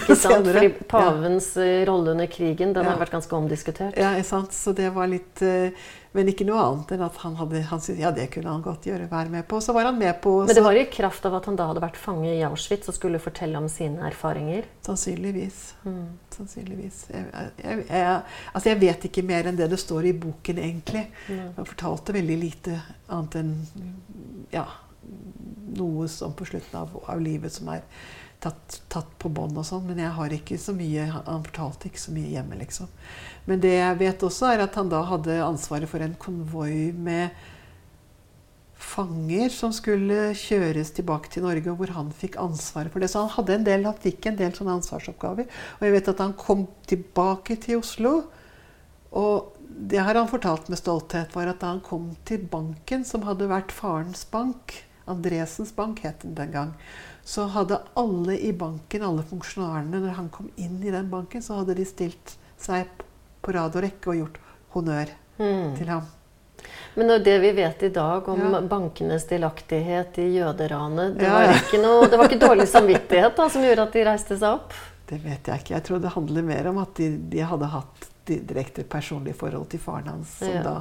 [0.00, 1.66] Ikke sant, fordi Pavens ja.
[1.66, 2.94] Eh, rolle under krigen den ja.
[2.94, 3.98] har vært ganske omdiskutert.
[4.00, 4.56] Ja, sant?
[4.56, 5.68] så det var litt uh,
[6.12, 8.84] men ikke noe annet enn at han hadde han syntes, ja, det kunne han godt
[8.88, 9.60] gjøre, være med på.
[9.64, 11.82] Så var han med på Men det var i kraft av at han da hadde
[11.84, 14.68] vært fange i Auschwitz og skulle fortelle om sine erfaringer?
[14.84, 15.62] Sannsynligvis.
[15.88, 16.04] Mm.
[16.36, 17.02] Sannsynligvis.
[17.14, 18.20] Jeg, jeg, jeg,
[18.52, 21.06] altså jeg vet ikke mer enn det det står i boken, egentlig.
[21.32, 21.44] Mm.
[21.56, 22.76] Han fortalte veldig lite
[23.08, 23.54] annet enn
[24.52, 24.66] ja,
[25.80, 27.86] noe som på slutten av, av livet som er
[28.42, 29.86] tatt, tatt på bånd og sånn.
[29.88, 32.90] Men jeg har ikke så mye, han fortalte ikke så mye hjemme, liksom.
[33.48, 37.30] Men det jeg vet også, er at han da hadde ansvaret for en konvoi med
[38.82, 43.10] fanger som skulle kjøres tilbake til Norge, og hvor han fikk ansvaret for det.
[43.12, 45.48] Så han, hadde en del, han fikk en del sånne ansvarsoppgaver.
[45.78, 48.14] Og jeg vet at han kom tilbake til Oslo.
[49.18, 53.24] Og det har han fortalt med stolthet, var at da han kom til banken, som
[53.28, 56.74] hadde vært farens bank, Andresens bank het den den gang,
[57.24, 61.60] så hadde alle i banken, alle funksjonærene, når han kom inn i den banken, så
[61.60, 62.90] hadde de stilt seg
[63.42, 64.42] på rad og rekke og gjort
[64.74, 65.70] honnør mm.
[65.78, 66.10] til ham.
[66.94, 68.60] Men det vi vet i dag om ja.
[68.68, 73.96] bankenes delaktighet i jøderanet, det, ja, det var ikke dårlig samvittighet da, som gjorde at
[73.96, 74.76] de reiste seg opp?
[75.08, 75.74] Det vet jeg ikke.
[75.74, 79.80] Jeg tror det handler mer om at de, de hadde hatt direkte personlig forhold til
[79.82, 80.74] faren hans, som da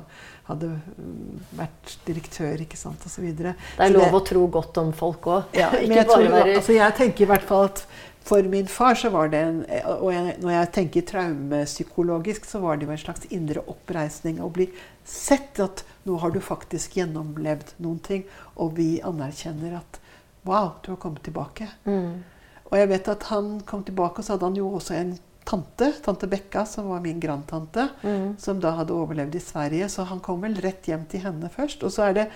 [0.50, 3.28] hadde mm, vært direktør ikke sant, osv.
[3.38, 5.58] Det er lov det, å tro godt om folk òg.
[5.58, 7.86] Ja, jeg, altså jeg tenker i hvert fall at
[8.22, 9.56] For min far så var det en
[9.98, 14.50] Og jeg, når jeg tenker traumepsykologisk, så var det jo en slags indre oppreisning å
[14.54, 14.68] bli
[15.08, 18.22] sett at nå har du faktisk gjennomlevd noen ting,
[18.62, 19.98] og vi anerkjenner at
[20.46, 21.68] Wow, du har kommet tilbake.
[21.86, 22.24] Mm.
[22.72, 25.12] Og jeg vet at han kom tilbake, og så hadde han jo også en
[25.46, 28.36] tante, tante Bekka, som var min grandtante, Mm.
[28.38, 29.90] som da hadde overlevd i Sverige.
[29.90, 31.84] Så han kom vel rett hjem til henne først.
[31.84, 32.30] Og så er det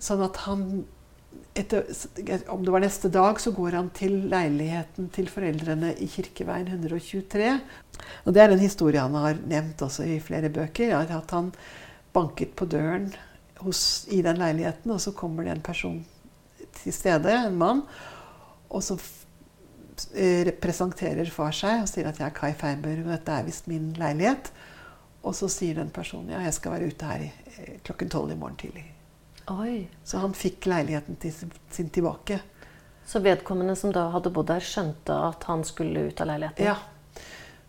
[0.00, 0.84] sånn at han
[1.54, 1.84] etter,
[2.48, 7.60] Om det var neste dag, så går han til leiligheten til foreldrene i Kirkeveien 123.
[8.26, 10.90] Og det er en historie han har nevnt også i flere bøker.
[10.90, 11.52] er At han
[12.12, 13.12] banket på døren
[13.58, 16.04] hos, i den leiligheten, og så kommer det en person
[16.82, 17.82] til stede, en mann,
[18.70, 18.96] og så
[20.62, 23.92] presenterer far seg og sier at jeg er Kai Feinberg, og dette er visst min
[23.98, 24.52] leilighet.
[25.20, 28.32] Og så sier den personen ja, jeg skal være ute her i, eh, klokken tolv
[28.32, 28.86] i morgen tidlig.
[29.52, 29.88] Oi.
[30.04, 32.40] Så han fikk leiligheten til sin, tilbake.
[33.06, 36.70] Så vedkommende som da hadde bodd der, skjønte at han skulle ut av leiligheten?
[36.70, 36.78] Ja.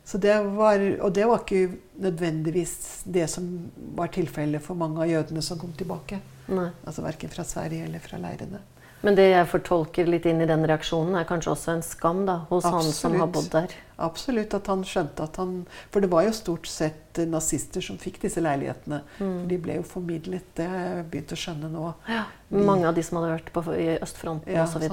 [0.06, 3.48] Så det var, og det var ikke nødvendigvis det som
[3.96, 6.20] var tilfellet for mange av jødene som kom tilbake.
[6.52, 6.70] Nei.
[6.86, 8.62] Altså Verken fra Sverige eller fra leirene.
[9.02, 12.36] Men det jeg fortolker litt inn i den reaksjonen, er kanskje også en skam da,
[12.52, 13.72] hos han som har bodd der.
[14.02, 15.56] Absolutt at han skjønte at han
[15.94, 19.02] For det var jo stort sett nazister som fikk disse leilighetene.
[19.20, 19.40] Mm.
[19.50, 20.46] De ble jo formidlet.
[20.58, 21.88] Det har jeg begynt å skjønne nå.
[22.10, 22.24] Ja.
[22.54, 24.86] Mange av de som hadde vært på, i østfronten Ja, osv.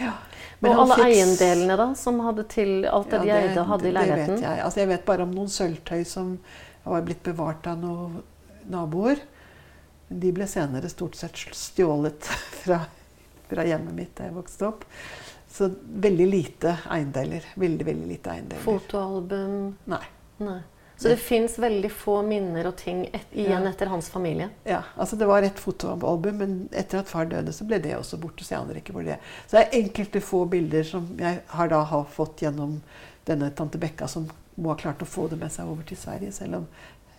[0.00, 0.12] Ja.
[0.60, 3.72] Og han alle fikk- eiendelene da, som hadde til alt det Ja, de eide og
[3.72, 4.34] hadde i leiligheten?
[4.36, 4.64] det vet jeg.
[4.68, 6.38] Altså, jeg vet bare om noen sølvtøy som
[6.84, 8.20] var blitt bevart av noen
[8.68, 9.20] naboer.
[10.08, 12.24] De ble senere stort sett stjålet
[12.62, 12.80] fra,
[13.48, 14.84] fra hjemmet mitt da jeg vokste opp.
[15.48, 17.44] Så veldig lite eiendeler.
[17.56, 18.62] Veldig, veldig lite eiendeler.
[18.62, 20.02] Fotoalbum Nei.
[20.38, 20.58] Nei.
[20.98, 23.70] Så det fins veldig få minner og ting et, igjen Ja.
[23.70, 24.48] etter hans familie?
[24.66, 28.18] Ja, altså Det var et fotoalbum, men etter at far døde, så ble det også
[28.18, 28.42] borte.
[28.42, 29.20] Så jeg aner ikke hvor det er.
[29.46, 32.80] Så det er enkelte få bilder som jeg har da har fått gjennom
[33.30, 34.26] denne tante Bekka, som
[34.58, 36.66] må ha klart å få det med seg over til Sverige, selv om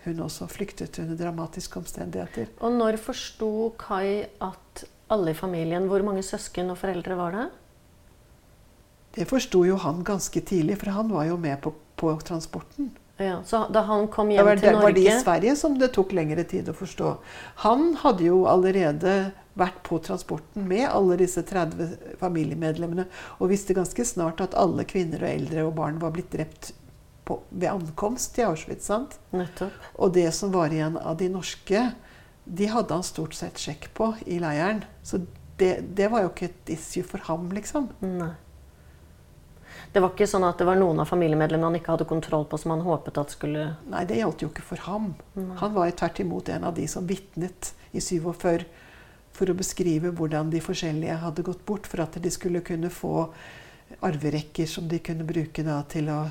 [0.03, 2.47] hun også flyktet under dramatiske omstendigheter.
[2.59, 7.49] Og når forsto Kai at alle i familien Hvor mange søsken og foreldre var det?
[9.17, 12.91] Det forsto jo han ganske tidlig, for han var jo med på, på transporten.
[13.19, 15.89] Ja, så da han kom hjem til til det var det i Sverige som det
[15.95, 17.09] tok lengre tid å forstå.
[17.65, 19.15] Han hadde jo allerede
[19.59, 25.25] vært på transporten med alle disse 30 familiemedlemmene og visste ganske snart at alle kvinner
[25.25, 26.71] og eldre og barn var blitt drept
[27.27, 28.87] på, ved ankomst til Auschwitz.
[28.87, 29.19] sant?
[29.35, 29.75] Nettopp.
[29.99, 31.89] Og det som var igjen av de norske,
[32.49, 34.83] de hadde han stort sett sjekk på i leiren.
[35.05, 35.21] Så
[35.59, 37.91] det, det var jo ikke et issue for ham, liksom.
[38.01, 38.33] Nei.
[39.93, 42.57] Det var ikke sånn at det var noen av familiemedlemmene han ikke hadde kontroll på,
[42.62, 45.12] som han håpet at skulle Nei, det gjaldt jo ikke for ham.
[45.62, 48.65] Han var tvert imot en av de som vitnet i 47
[49.39, 53.29] for å beskrive hvordan de forskjellige hadde gått bort, for at de skulle kunne få
[54.05, 56.21] arverekker som de kunne bruke da, til å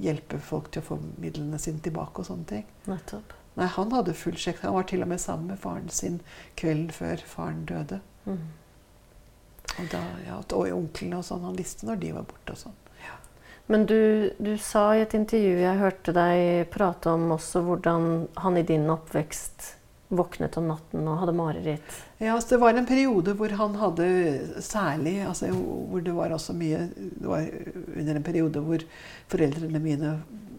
[0.00, 2.64] hjelpe folk til å få midlene sine tilbake og sånne ting.
[2.88, 3.34] Nettopp.
[3.56, 4.62] Nei, han hadde full sjekk.
[4.64, 6.20] Han var til og med sammen med faren sin
[6.60, 8.00] kvelden før faren døde.
[8.26, 8.42] Mm.
[9.76, 11.46] Og, da, ja, og onklene og sånn.
[11.48, 12.82] Han visste når de var borte og sånn.
[13.66, 18.04] Men du, du sa i et intervju jeg hørte deg prate om også hvordan
[18.38, 19.72] han i din oppvekst
[20.06, 21.96] våknet om natten og hadde mareritt.
[22.20, 24.06] Ja, altså det var en periode hvor han hadde
[24.62, 27.42] særlig altså Hvor det var også mye Det var
[27.90, 28.84] under en periode hvor
[29.32, 30.14] foreldrene mine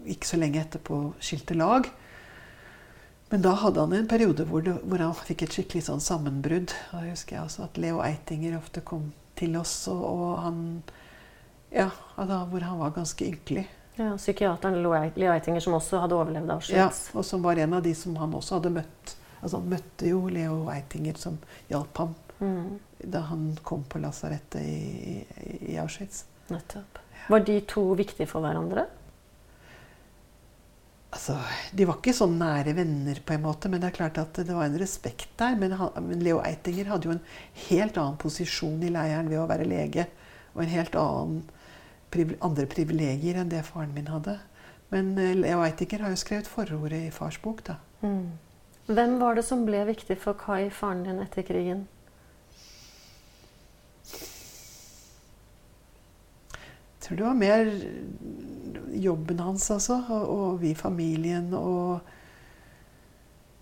[0.08, 1.88] ikke så lenge etterpå skilte lag.
[3.30, 6.72] Men da hadde han en periode hvor, det, hvor han fikk et skikkelig sånn sammenbrudd.
[6.94, 10.62] Da husker jeg også at Leo Eitinger ofte kom til oss, og, og han
[11.72, 13.66] Ja, da, hvor han var ganske ynkelig.
[13.98, 16.78] Ja, Psykiateren Leo Eitinger, som også hadde overlevd Auschwitz.
[16.78, 19.16] Ja, og som var en av de som han også hadde møtt.
[19.42, 21.38] Altså Han møtte jo Leo Eitinger, som
[21.70, 26.20] hjalp ham Mm, da han kom på lasarettet i, i, i Auschwitz.
[26.54, 27.00] nettopp.
[27.34, 28.84] Var de to viktige for hverandre?
[31.08, 31.38] Altså,
[31.72, 34.54] De var ikke sånn nære venner, på en måte, men det er klart at det
[34.54, 35.56] var en respekt der.
[35.60, 37.24] Men, han, men Leo Eitinger hadde jo en
[37.70, 40.08] helt annen posisjon i leiren ved å være lege.
[40.56, 41.46] Og en helt annen
[42.44, 44.38] andre privilegier enn det faren min hadde.
[44.94, 47.80] Men eh, Leo Eitinger har jo skrevet forordet i fars bok, da.
[48.04, 48.36] Mm.
[48.88, 51.88] Hvem var det som ble viktig for Kai, faren din, etter krigen?
[56.98, 57.68] Jeg tror det var mer
[58.98, 60.00] jobben hans, altså.
[60.10, 61.52] Og, og vi i familien.
[61.54, 62.00] Og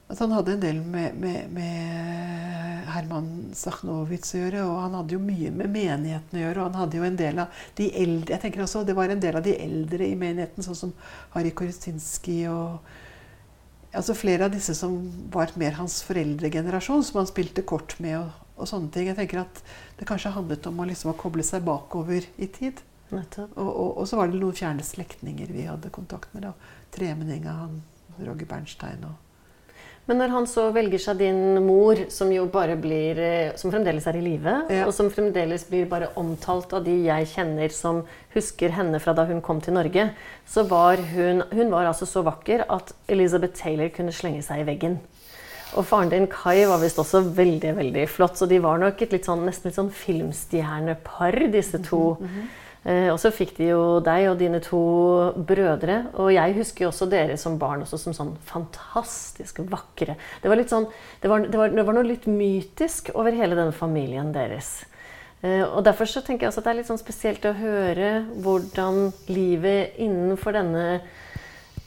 [0.07, 4.63] at han hadde en del med, med, med Herman Sachnowitz å gjøre.
[4.69, 6.61] Og han hadde jo mye med menigheten å gjøre.
[6.61, 9.23] Og han hadde jo en del av de eldre Jeg tenker også Det var en
[9.23, 10.95] del av de eldre i menigheten, sånn som
[11.35, 12.93] Harry Koristinski og
[13.95, 14.97] Altså flere av disse som
[15.31, 18.17] var mer hans foreldregenerasjon, som han spilte kort med.
[18.19, 19.09] og og sånne ting.
[19.09, 19.61] Jeg tenker at
[19.99, 22.81] Det kanskje handlet om å liksom å koble seg bakover i tid.
[23.55, 26.47] Og, og, og, så var det noen fjerne slektninger vi hadde kontakt med.
[26.47, 26.79] da.
[26.95, 27.83] Tremenninga, han
[28.23, 29.21] Roger Bernstein og
[30.05, 34.05] men når han så velger seg din mor, som jo bare blir eh, Som fremdeles
[34.05, 34.83] er i live, ja.
[34.85, 38.03] og som fremdeles blir bare omtalt av de jeg kjenner som
[38.35, 40.11] husker henne fra da hun kom til Norge,
[40.45, 44.67] så var hun Hun var altså så vakker at Elizabeth Taylor kunne slenge seg i
[44.69, 44.99] veggen.
[45.75, 49.15] Og faren din Kai var visst også veldig veldig flott, så de var nok et
[49.15, 52.15] litt sånn, nesten litt sånn filmstjernepar, disse to.
[52.21, 52.45] Mm -hmm.
[52.85, 54.81] Eh, og så fikk de jo deg og dine to
[55.35, 55.97] brødre.
[56.21, 60.17] Og jeg husker jo også dere som barn også som sånn fantastisk vakre.
[60.41, 60.85] Det var, litt sånn,
[61.21, 64.77] det var, det var, det var noe litt mytisk over hele denne familien deres.
[65.41, 68.11] Eh, og Derfor så tenker jeg også at det er litt sånn spesielt å høre
[68.45, 70.85] hvordan livet innenfor denne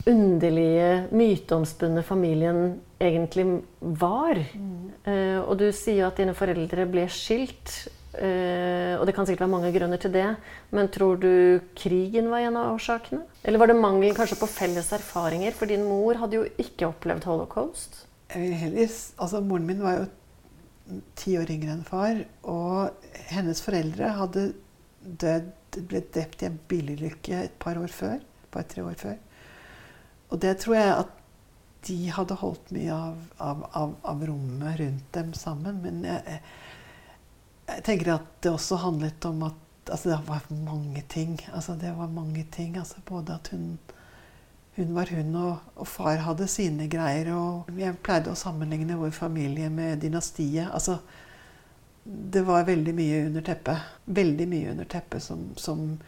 [0.08, 3.44] underlige, myteomspunne familien egentlig
[3.78, 4.40] var.
[4.40, 4.90] Mm.
[5.04, 7.84] Eh, og du sier jo at dine foreldre ble skilt.
[8.08, 10.26] Uh, og det kan sikkert være mange grunner til det.
[10.74, 13.20] Men tror du krigen var en av årsakene?
[13.44, 15.56] Eller var det mangel kanskje på felles erfaringer?
[15.56, 18.04] For din mor hadde jo ikke opplevd holocaust.
[18.32, 20.08] Jeg vil Heller, altså Moren min var jo
[21.20, 22.24] ti år yngre enn far.
[22.48, 24.48] Og hennes foreldre hadde
[25.04, 25.54] dødd,
[25.88, 28.18] ble drept i en bilulykke et par år før.
[28.52, 29.16] Par-tre år før.
[30.32, 31.14] Og det tror jeg at
[31.88, 35.78] de hadde holdt mye av, av, av, av rommet rundt dem sammen.
[35.84, 36.40] Men jeg,
[37.68, 41.38] jeg tenker at det også handlet om at altså det var mange ting.
[41.52, 42.76] Altså det var mange ting.
[42.76, 43.78] Altså både at hun,
[44.76, 47.32] hun var hun, og, og, far hadde sine greier.
[47.34, 50.70] Og jeg pleide å sammenligne vår familie med dynastiet.
[50.72, 50.98] Altså
[52.04, 53.90] det var veldig mye under teppet.
[54.04, 55.98] Veldig mye under teppet som, som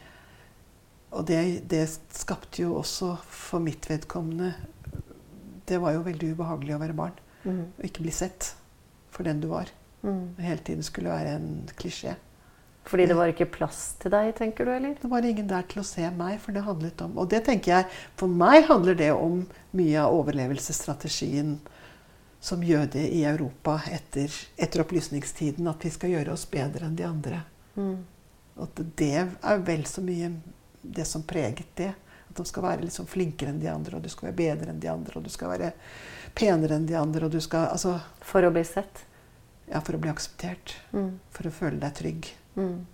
[1.11, 4.53] Og det, det skapte jo også for mitt vedkommende
[5.67, 7.19] Det var jo veldig ubehagelig å være barn.
[7.45, 7.67] Mm.
[7.77, 8.55] Og ikke bli sett
[9.11, 9.69] for den du var.
[10.03, 10.35] Mm.
[10.41, 11.49] Hele tiden skulle være en
[11.79, 12.17] klisjé.
[12.89, 14.73] Fordi det var ikke plass til deg, tenker du?
[14.73, 14.95] eller?
[14.99, 17.75] Det var ingen der til å se meg, for det handlet om Og det tenker
[17.75, 19.45] jeg, for meg handler det om
[19.77, 21.59] mye av overlevelsesstrategien
[22.41, 25.69] som jøde i Europa etter, etter opplysningstiden.
[25.69, 27.43] At vi skal gjøre oss bedre enn de andre.
[27.77, 27.99] Mm.
[28.65, 30.33] At det er vel så mye
[30.81, 31.93] det som preget det.
[32.31, 34.81] At de skal være liksom flinkere enn de andre, og du skal være bedre enn
[34.81, 35.71] de andre, og du skal være
[36.35, 37.27] penere enn de andre.
[37.27, 39.05] og du skal, altså, For å bli sett?
[39.71, 40.75] Ja, for å bli akseptert.
[40.91, 41.21] Mm.
[41.35, 42.31] For å føle deg trygg.
[42.59, 42.87] Mm.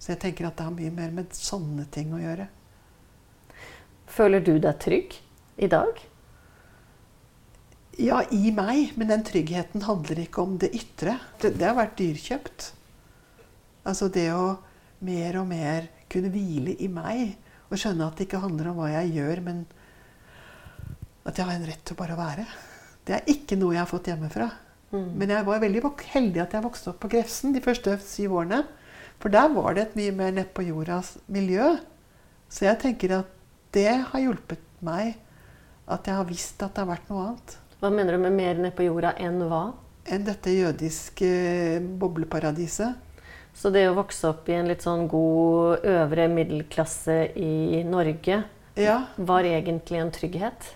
[0.00, 2.46] Så jeg tenker at det har mye mer med sånne ting å gjøre.
[4.10, 5.16] Føler du deg trygg
[5.60, 6.00] i dag?
[8.00, 8.94] Ja, i meg.
[9.00, 11.18] Men den tryggheten handler ikke om det ytre.
[11.40, 12.70] Det, det har vært dyrkjøpt.
[13.88, 14.58] Altså det å
[15.04, 17.36] mer og mer kunne hvile i meg
[17.70, 19.60] og skjønne at det ikke handler om hva jeg gjør, men
[21.28, 22.46] at jeg har en rett til bare å være.
[23.06, 24.48] Det er ikke noe jeg har fått hjemmefra.
[24.90, 25.10] Mm.
[25.20, 25.82] Men jeg var veldig
[26.12, 28.64] heldig at jeg vokste opp på Grefsen de første syv årene.
[29.20, 31.76] For der var det et mye mer nedpå jordas miljø.
[32.50, 33.36] Så jeg tenker at
[33.74, 35.18] det har hjulpet meg
[35.90, 37.54] at jeg har visst at det har vært noe annet.
[37.80, 39.70] Hva mener du med mer nedpå jorda enn hva?
[40.10, 41.30] Enn dette jødiske
[42.00, 43.06] bobleparadiset.
[43.54, 48.42] Så det å vokse opp i en litt sånn god øvre middelklasse i Norge
[48.78, 48.98] ja.
[49.16, 50.70] var egentlig en trygghet?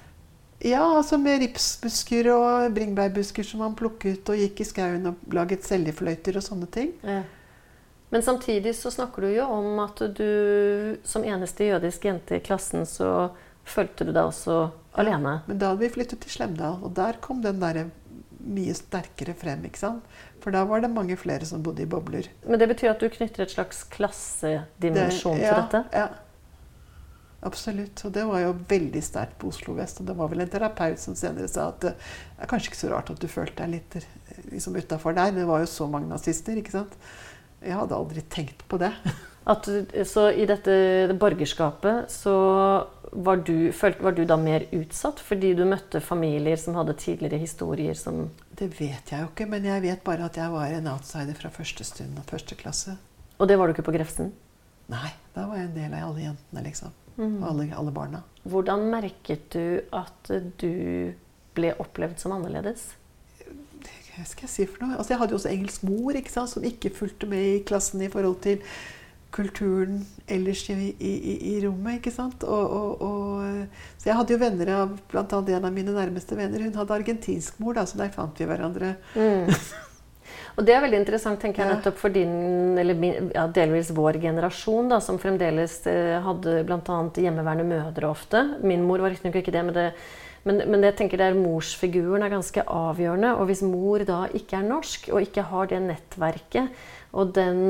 [0.65, 5.67] Ja, altså med ripsbusker og bringebærbusker som man plukket og gikk i skauen og laget
[5.67, 6.95] seljefløyter og sånne ting.
[7.05, 7.21] Ja.
[8.15, 12.87] Men samtidig så snakker du jo om at du som eneste jødisk jente i klassen
[12.89, 13.09] så
[13.69, 15.41] følte du deg også alene.
[15.47, 17.89] men da hadde vi flyttet til Slemdal, og der kom den der
[18.45, 19.65] mye sterkere frem.
[19.65, 20.05] ikke sant?
[20.45, 22.29] For da var det mange flere som bodde i bobler.
[22.47, 25.85] Men det betyr at du knytter et slags klassedimensjon det, ja, til dette?
[25.93, 26.09] Ja.
[27.45, 28.01] Absolutt.
[28.07, 30.01] Og det var jo veldig sterkt på Oslo vest.
[30.01, 31.93] Og det var vel en terapeut som senere sa at det
[32.41, 33.99] er kanskje ikke så rart at du følte deg litt
[34.51, 35.35] liksom utafor der.
[35.37, 36.97] Det var jo så mange nazister, ikke sant.
[37.65, 38.93] Jeg hadde aldri tenkt på det.
[39.45, 39.67] At,
[40.09, 40.75] så i dette
[41.21, 42.33] borgerskapet så
[43.13, 43.69] var du,
[44.01, 48.71] var du da mer utsatt fordi du møtte familier som hadde tidligere historier som Det
[48.79, 51.85] vet jeg jo ikke, men jeg vet bare at jeg var en outsider fra første
[51.85, 52.97] stund første klasse.
[53.37, 54.33] Og det var du ikke på Grefsen?
[54.89, 56.97] Nei, da var jeg en del av alle jentene, liksom.
[57.17, 57.39] Mm.
[57.47, 58.25] Alle, alle, barna.
[58.43, 61.15] Hvordan merket du at du
[61.55, 62.91] ble opplevd som annerledes?
[64.15, 64.99] Hva skal jeg si for noe?
[64.99, 68.03] Altså, jeg hadde jo også engelsk mor ikke sant, som ikke fulgte med i klassen
[68.05, 68.61] i forhold til
[69.35, 71.15] kulturen ellers i, i,
[71.51, 71.99] i rommet.
[71.99, 72.45] ikke sant?
[72.47, 75.25] Og, og, og, så jeg hadde jo venner av bl.a.
[75.27, 76.63] en av mine nærmeste venner.
[76.63, 78.95] Hun hadde argentinsk mor, da, så der fant vi hverandre.
[79.19, 79.51] Mm.
[80.55, 82.95] Og det er veldig interessant, tenker jeg, nettopp for din, eller
[83.35, 86.99] ja, delvis vår generasjon, da, som fremdeles eh, hadde bl.a.
[87.19, 88.45] hjemmeværende mødre ofte.
[88.63, 89.89] Min mor var riktignok ikke det, men det
[90.45, 93.31] men, men jeg tenker der morsfiguren er ganske avgjørende.
[93.41, 96.83] Og hvis mor da ikke er norsk, og ikke har det nettverket
[97.17, 97.63] og den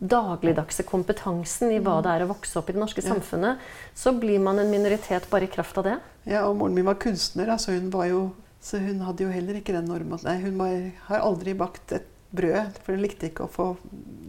[0.00, 3.14] dagligdagse kompetansen i hva det er å vokse opp i det norske Ja.
[3.14, 3.62] samfunnet,
[3.94, 5.96] så blir man en minoritet bare i kraft av det.
[6.24, 8.32] Ja, og moren min var kunstner, da, så hun var jo
[8.66, 10.18] så hun hadde jo heller ikke den normen.
[10.26, 10.74] Nei, hun var,
[11.06, 13.66] har aldri bakt et brød, for hun likte ikke å få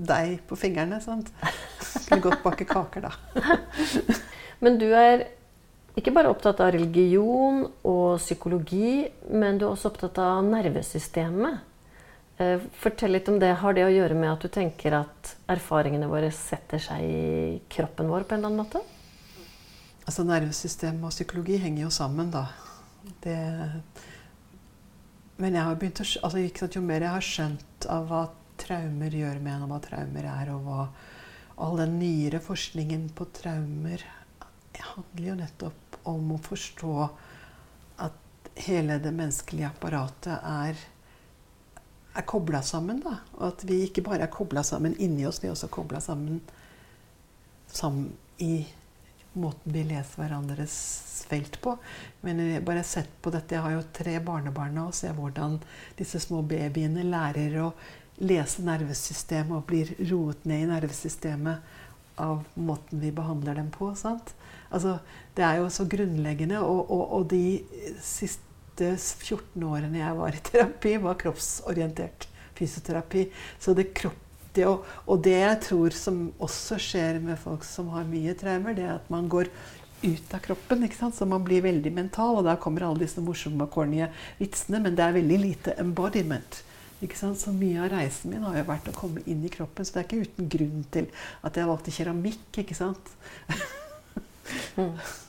[0.08, 1.00] deig på fingrene.
[1.02, 1.32] sant?
[1.82, 3.48] Skulle godt bake kaker, da.
[4.64, 5.26] Men du er
[5.98, 11.64] ikke bare opptatt av religion og psykologi, men du er også opptatt av nervesystemet.
[12.38, 13.50] Eh, Fortell litt om det.
[13.64, 18.12] Har det å gjøre med at du tenker at erfaringene våre setter seg i kroppen
[18.14, 18.84] vår på en eller annen måte?
[20.06, 22.46] Altså Nervesystem og psykologi henger jo sammen, da.
[23.26, 23.40] Det,
[25.38, 28.26] men jeg har begynt å, altså, sant, jo mer jeg har skjønt av hva
[28.58, 30.88] traumer gjør med en, og hva traumer er, og hva
[31.66, 34.06] all den nyere forskningen på traumer
[34.78, 36.92] handler jo nettopp om å forstå
[38.06, 40.86] at hele det menneskelige apparatet er
[42.18, 43.00] er kobla sammen.
[43.00, 46.00] da, Og at vi ikke bare er kobla sammen inni oss, vi er også kobla
[46.02, 46.42] sammen,
[47.68, 48.66] sammen i
[49.40, 50.76] måten vi leser hverandres
[51.28, 51.76] felt på.
[52.26, 55.60] Men jeg bare sett på dette, jeg har jo tre barnebarn og ser hvordan
[56.00, 57.72] disse små babyene lærer å
[58.18, 61.76] lese nervesystemet og blir roet ned i nervesystemet
[62.18, 63.92] av måten vi behandler dem på.
[63.96, 64.34] sant?
[64.70, 65.00] Altså,
[65.36, 67.62] Det er jo så grunnleggende, og, og, og de
[68.02, 72.28] siste 14 årene jeg var i terapi, var kroppsorientert
[72.58, 73.28] fysioterapi.
[73.60, 74.27] Så det kropp
[74.58, 78.76] det Og, og det jeg tror som også skjer med folk som har mye traumer,
[78.78, 79.52] det er at man går
[80.04, 80.88] ut av kroppen.
[81.14, 84.04] Så man blir veldig mental, og da kommer alle disse morsomme og corny
[84.42, 86.64] vitsene, men det er veldig lite embodiment.
[86.98, 90.02] Så mye av reisen min har jo vært å komme inn i kroppen, så det
[90.02, 91.10] er ikke uten grunn til
[91.46, 92.62] at jeg valgte keramikk.
[92.64, 93.14] ikke sant?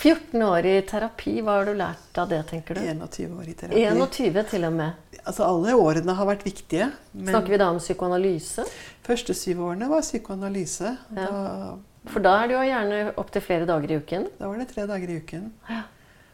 [0.00, 2.80] 14 år i terapi, hva har du lært av det, tenker du?
[2.86, 3.82] 21 år i terapi.
[3.84, 5.09] 21 til og med.
[5.26, 6.90] Altså Alle årene har vært viktige.
[7.12, 8.64] Men Snakker vi da om psykoanalyse?
[9.04, 10.96] første syv årene var psykoanalyse.
[11.16, 11.26] Ja.
[11.26, 11.76] Da,
[12.08, 14.28] For da er det jo gjerne opptil flere dager i uken.
[14.38, 15.52] da var det tre dager i uken.
[15.68, 15.82] Ja.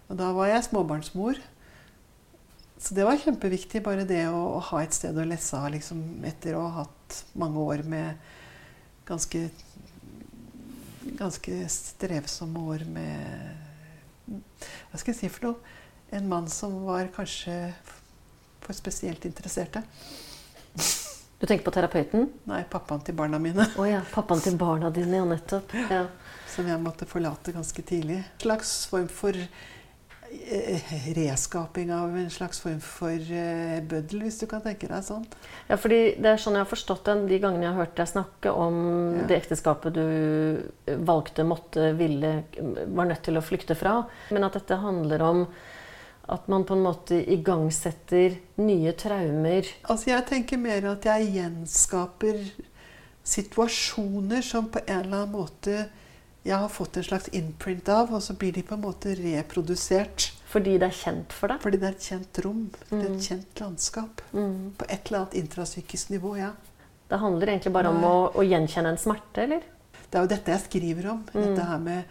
[0.08, 1.40] Og da var jeg småbarnsmor.
[2.78, 6.02] Så det var kjempeviktig, bare det å, å ha et sted å lesse av liksom,
[6.28, 8.14] etter å ha hatt mange år med
[9.08, 9.48] ganske
[11.16, 14.32] Ganske strevsomme år med
[14.90, 15.74] Hva skal jeg si for noe?
[16.16, 17.54] En mann som var kanskje
[18.66, 19.82] for spesielt interesserte.
[21.38, 22.30] Du tenker på terapeuten?
[22.48, 23.66] Nei, pappaen til barna mine.
[23.76, 25.74] Oh, ja, pappaen til barna dine, ja, nettopp.
[25.92, 26.06] Ja.
[26.48, 28.22] Som jeg måtte forlate ganske tidlig.
[28.24, 34.46] En slags form for eh, reskaping av en slags form for eh, bøddel, hvis du
[34.48, 35.26] kan tenke deg sånn.
[35.68, 38.10] ja, fordi det er sånn jeg har forstått den de gangene jeg har hørt deg
[38.14, 38.80] snakke om
[39.20, 39.28] Ja.
[39.28, 42.32] det ekteskapet du valgte, måtte, ville,
[42.96, 43.98] var nødt til å flykte fra.
[44.32, 45.46] Men at dette handler om
[46.28, 49.68] at man på en måte igangsetter nye traumer.
[49.90, 52.40] Altså Jeg tenker mer at jeg gjenskaper
[53.26, 55.86] situasjoner som på en eller annen måte
[56.46, 60.28] jeg har fått en slags imprint av, og så blir de på en måte reprodusert.
[60.46, 61.58] Fordi det er kjent for deg.
[61.64, 63.16] Fordi det er et kjent rom, det er Mm.
[63.16, 64.22] et kjent landskap.
[64.32, 64.72] Mm.
[64.78, 66.52] På et eller annet intrapsykisk nivå, ja.
[67.10, 69.60] Det handler egentlig bare om å, å gjenkjenne en smerte, eller?
[70.08, 71.24] Det er jo dette jeg skriver om.
[71.34, 71.42] Mm.
[71.42, 72.04] Dette her med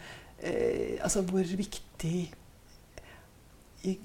[0.44, 2.34] eh, Altså hvor viktig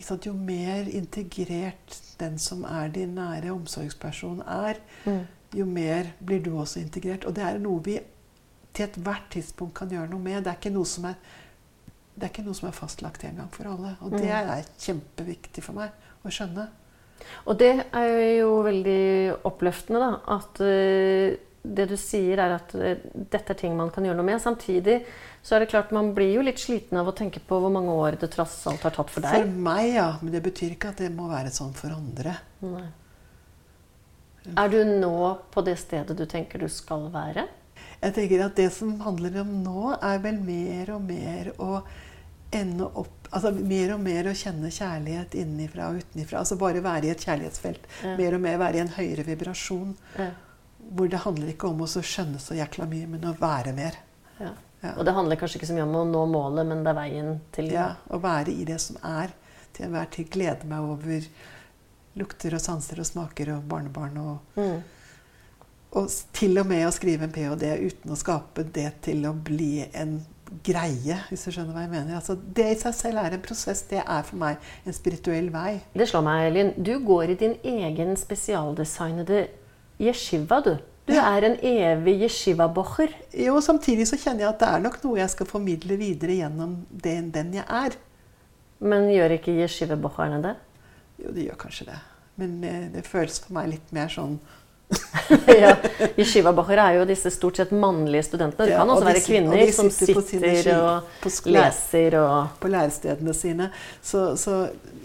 [0.00, 4.74] sant, Jo mer integrert den som er din nære omsorgsperson er,
[5.06, 5.26] Mm.
[5.56, 7.24] jo mer blir du også integrert.
[7.24, 7.98] Og det er noe vi
[8.74, 10.44] til ethvert tidspunkt kan gjøre noe med.
[10.44, 11.14] Det er ikke noe som er,
[12.44, 13.96] noe som er fastlagt en gang for alle.
[14.00, 14.28] Og det Mm.
[14.28, 15.90] er kjempeviktig for meg
[16.24, 16.68] å skjønne.
[17.46, 20.36] Og det er jo veldig oppløftende, da.
[20.36, 22.96] At eh, det du sier, er at eh,
[23.30, 24.40] dette er ting man kan gjøre noe med.
[24.40, 25.02] Samtidig
[25.42, 27.92] så er det klart man blir jo litt sliten av å tenke på hvor mange
[27.96, 29.38] år det tross alt har tatt for deg.
[29.40, 30.08] For meg, ja.
[30.20, 32.36] Men det betyr ikke at det må være sånn for andre.
[32.64, 32.88] Nei.
[34.56, 35.14] Er du nå
[35.52, 37.46] på det stedet du tenker du skal være?
[38.00, 41.80] Jeg tenker at Det som handler om nå, er vel mer og mer å
[42.56, 46.40] ende opp Altså mer og mer å kjenne kjærlighet innenfra og utenfra.
[46.40, 47.84] Altså bare være i et kjærlighetsfelt.
[48.02, 48.16] Ja.
[48.18, 49.92] Mer og mer være i en høyere vibrasjon.
[50.18, 50.32] Ja.
[50.90, 54.00] Hvor det handler ikke om å skjønne så jækla mye, men å være mer.
[54.40, 54.50] Ja.
[54.82, 54.94] Ja.
[54.96, 57.34] Og det handler kanskje ikke så mye om å nå målet, men det er veien
[57.52, 57.66] til.
[57.74, 59.34] Ja, Å være i det som er.
[59.76, 61.26] Til enhver tid glede meg over
[62.16, 64.16] lukter og sanser og smaker og barnebarn.
[64.18, 64.82] Og, Mm.
[65.92, 67.70] og til og med å skrive en ph.d.
[67.90, 70.20] uten å skape det til å bli en
[70.66, 72.16] greie, hvis du skjønner hva jeg mener.
[72.16, 73.82] Altså, det i seg selv er en prosess.
[73.86, 74.56] Det er for meg
[74.86, 75.80] en spirituell vei.
[75.94, 76.72] Det slår meg, Elin.
[76.82, 79.44] Du går i din egen spesialdesignede
[80.00, 80.72] yeshiva, du.
[81.10, 83.14] Du er en evig yeshiva-bocher.
[83.46, 86.78] Jo, samtidig så kjenner jeg at det er nok noe jeg skal formidle videre gjennom
[86.90, 87.98] den, den jeg er.
[88.80, 90.54] Men gjør ikke yeshiva-bocherne det?
[91.20, 92.00] Jo, de gjør kanskje det.
[92.40, 94.38] Men eh, det føles for meg litt mer sånn
[95.46, 95.76] ja.
[96.18, 98.66] Yeshiva Bacher er jo disse stort sett mannlige studentene.
[98.66, 102.16] Det kan også og de være kvinner og som sitter sitter og på skole- leser
[102.18, 103.68] og på lærestedene sine.
[104.02, 104.56] Så, så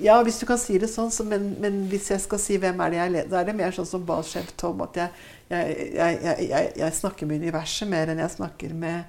[0.01, 2.81] ja, hvis du kan si det sånn, så, men, men hvis jeg skal si hvem
[2.81, 5.91] er det jeg leser, da er det mer sånn som Balsjev Tom, at jeg, jeg,
[5.93, 9.03] jeg, jeg, jeg, snakker med universet mer enn jeg snakker med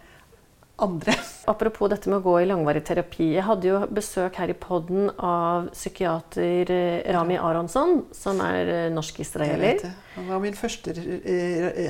[0.83, 1.15] andre.
[1.53, 3.31] Apropos dette med å gå i langvarig terapi.
[3.39, 8.91] Jeg hadde jo besøk her i podden av psykiater eh, Rami Aronsson, som er eh,
[8.93, 9.81] norsk-israeler.
[10.17, 10.95] Han var min første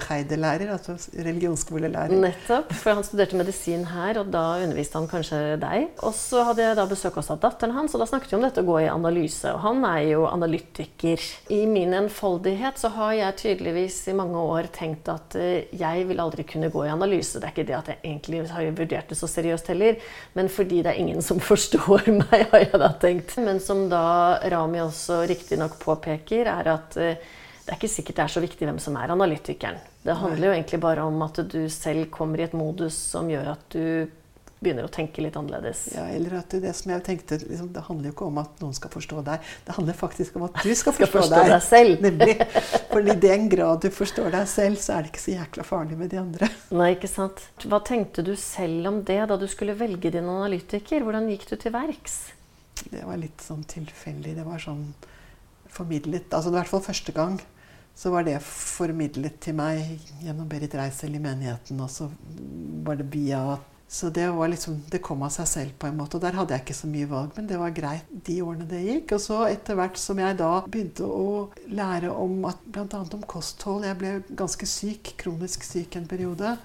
[0.08, 2.10] heidelærer, altså religionsskolelærer.
[2.10, 5.92] Nettopp, for han studerte medisin her, og da underviste han kanskje deg.
[6.02, 8.46] Og så hadde jeg da besøk også av datteren hans, og da snakket vi om
[8.46, 9.52] dette å gå i analyse.
[9.54, 11.22] Og han er jo analytiker.
[11.54, 16.24] I min enfoldighet så har jeg tydeligvis i mange år tenkt at eh, jeg vil
[16.26, 17.38] aldri kunne gå i analyse.
[17.38, 20.02] Det er ikke det at jeg egentlig har vurdert det så seriøst heller,
[20.34, 23.38] men fordi det er ingen som forstår meg, har jeg da tenkt.
[23.38, 24.04] Men som da
[24.50, 27.34] Rami også riktignok påpeker, er at eh,
[27.66, 29.80] det er ikke sikkert det er så viktig hvem som er analytikeren.
[30.06, 33.48] Det handler jo egentlig bare om at du selv kommer i et modus som gjør
[33.56, 34.06] at du
[34.62, 35.80] begynner å tenke litt annerledes.
[35.92, 38.76] Ja, eller at det som jeg tenkte, liksom, det handler jo ikke om at noen
[38.76, 39.48] skal forstå deg.
[39.66, 41.98] Det handler faktisk om at du skal Skal forstå, forstå deg selv.
[42.06, 42.36] Nemlig.
[42.92, 45.98] For i den grad du forstår deg selv, så er det ikke så jækla farlig
[45.98, 46.50] med de andre.
[46.70, 47.42] Nei, ikke sant?
[47.66, 51.04] Hva tenkte du selv om det da du skulle velge din analytiker?
[51.04, 52.16] Hvordan gikk du til verks?
[52.86, 54.38] Det var litt sånn tilfeldig.
[54.38, 54.86] Det var sånn
[55.76, 57.34] formidlet Altså i hvert fall første gang
[57.96, 62.10] så var det formidlet til meg gjennom Berit Reisel i menigheten, og så
[62.84, 66.16] var det via Så det var liksom Det kom av seg selv på en måte.
[66.16, 68.80] Og der hadde jeg ikke så mye valg, men det var greit de årene det
[68.82, 69.12] gikk.
[69.14, 73.04] Og så etter hvert som jeg da begynte å lære om at bl.a.
[73.04, 76.56] om kosthold Jeg ble ganske syk, kronisk syk en periode.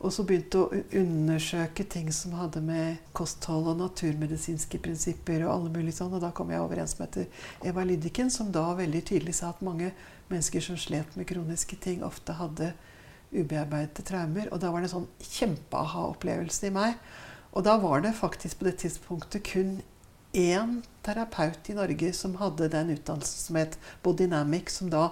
[0.00, 5.74] Og så begynte å undersøke ting som hadde med kosthold og naturmedisinske prinsipper og alle
[5.74, 6.16] mulige sånn.
[6.16, 7.20] Og da kom jeg overens med
[7.60, 9.92] Eva Lydiken, som da veldig tydelig sa at mange
[10.30, 12.72] mennesker som slet med kroniske ting, ofte hadde
[13.30, 14.46] ubearbeidede traumer.
[14.50, 16.92] Og da var det en sånn kjempe-aha-opplevelse i meg.
[17.50, 19.70] Og da var det faktisk på det tidspunktet kun
[20.36, 25.10] én terapeut i Norge som hadde den utdannelsen som het Bodynamic, som da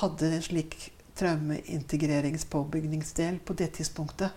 [0.00, 4.30] hadde en slik traumeintegreringspåbygningsdel på det tidspunktet.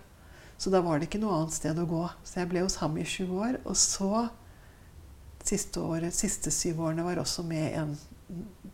[0.57, 2.09] Så da var det ikke noe annet sted å gå.
[2.22, 3.53] Så jeg ble hos ham i sju år.
[3.65, 4.30] Og så,
[5.41, 7.97] siste, året, siste syv årene, var også med en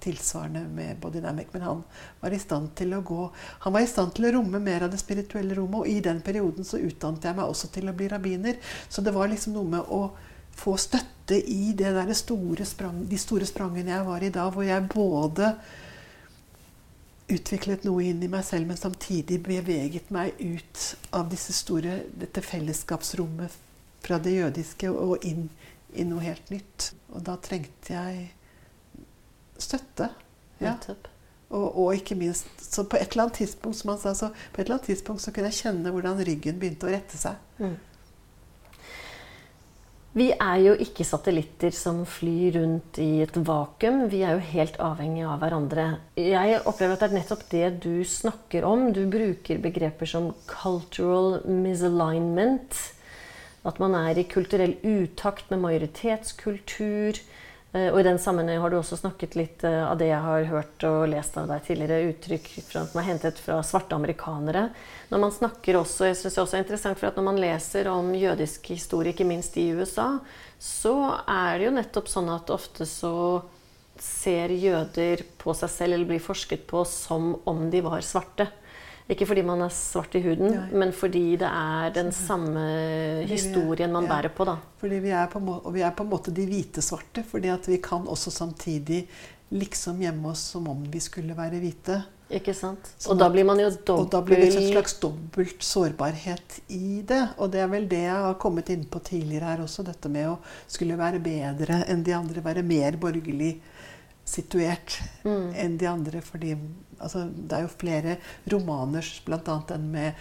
[0.04, 1.48] tilsvarende med Bodydynamic.
[1.52, 1.84] Men han
[2.22, 3.32] var i stand til å gå
[3.66, 5.82] Han var i stand til å romme mer av det spirituelle rommet.
[5.82, 8.60] Og i den perioden så utdannet jeg meg også til å bli rabbiner.
[8.90, 10.02] Så det var liksom noe med å
[10.58, 11.76] få støtte i
[12.18, 15.52] store sprang, de store sprangene jeg var i da, hvor jeg både
[17.28, 22.42] utviklet noe inn i meg selv, men samtidig beveget meg ut av disse store, dette
[22.42, 23.58] fellesskapsrommet
[24.06, 25.50] fra det jødiske og inn
[25.94, 26.92] i noe helt nytt.
[27.12, 28.30] Og da trengte jeg
[29.64, 30.10] støtte.
[30.62, 30.76] Ja.
[31.48, 34.60] Og, og ikke minst Så på et eller annet tidspunkt som han sa, så på
[34.60, 37.38] et eller annet tidspunkt så kunne jeg kjenne hvordan ryggen begynte å rette seg.
[37.62, 37.78] Mm.
[40.18, 44.08] Vi er jo ikke satellitter som flyr rundt i et vakuum.
[44.10, 45.86] Vi er jo helt avhengige av hverandre.
[46.18, 48.88] Jeg opplever at det er nettopp det du snakker om.
[48.96, 52.80] Du bruker begreper som 'cultural misalignment'.
[53.68, 57.22] At man er i kulturell utakt med majoritetskultur.
[57.74, 60.48] Eh, Og i den sammenheng har du også snakket litt eh, av det jeg har
[60.52, 64.70] hørt og lest av deg tidligere, uttrykk som er hentet fra svarte amerikanere.
[65.12, 67.90] Når man snakker også, jeg synes det også er interessant for at Når man leser
[67.92, 70.18] om jødisk historie, ikke minst i USA,
[70.60, 70.96] så
[71.28, 73.44] er det jo nettopp sånn at ofte så
[73.98, 78.46] ser jøder på seg selv eller blir forsket på som om de var svarte.
[79.08, 80.80] Ikke fordi man er svart i huden, Nei.
[80.82, 82.64] men fordi det er den samme
[83.30, 84.18] historien man ja.
[84.18, 84.48] bærer på.
[84.50, 84.58] da.
[84.82, 87.70] Fordi vi er på, og vi er på en måte de hvite svarte, fordi at
[87.72, 89.06] vi kan også samtidig
[89.56, 92.02] liksom gjemme oss som om vi skulle være hvite.
[92.28, 92.90] Ikke sant?
[93.00, 96.58] Sånn og da blir man jo dobbelt Og da blir det en slags dobbelt sårbarhet
[96.76, 97.22] i det.
[97.40, 100.34] Og det er vel det jeg har kommet inn på tidligere her også, dette med
[100.34, 100.36] å
[100.68, 103.54] skulle være bedre enn de andre, være mer borgerlig
[104.28, 105.50] situert Mm.
[105.56, 106.22] enn de andre.
[106.22, 106.54] Fordi
[107.00, 108.18] altså, det er jo flere
[108.52, 109.60] romaner, bl.a.
[109.70, 110.14] den med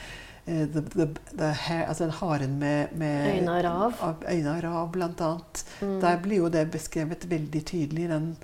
[0.49, 4.03] uh, the, the, the hair, altså den haren med, med av rav.
[4.03, 5.65] av Øyne av rav, blant annet.
[5.81, 6.01] Mm.
[6.01, 8.37] Der blir jo det beskrevet veldig tydelig, den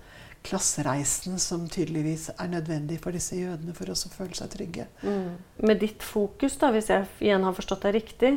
[0.42, 4.88] klassereisen som tydeligvis er nødvendig for disse jødene for å føle seg trygge.
[5.06, 5.36] Mm.
[5.62, 8.32] Med ditt fokus, da, hvis jeg igjen har forstått deg riktig,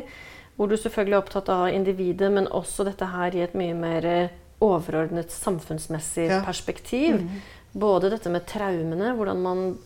[0.56, 4.06] hvor du selvfølgelig er opptatt av individet, men også dette her i et mye mer
[4.08, 6.42] eh, overordnet samfunnsmessig Ja.
[6.44, 7.14] perspektiv.
[7.20, 7.40] Mhm.
[7.76, 9.78] Både dette med traumene, hvordan man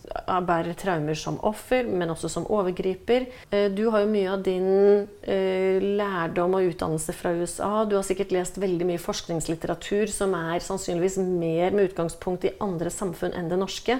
[0.47, 3.25] bærer traumer som offer, men også som overgriper.
[3.51, 7.83] Eh, Du har jo mye av din eh, lærdom og utdannelse fra USA.
[7.83, 12.89] Du har sikkert lest veldig mye forskningslitteratur som er sannsynligvis mer med utgangspunkt i andre
[12.89, 13.99] samfunn enn det norske.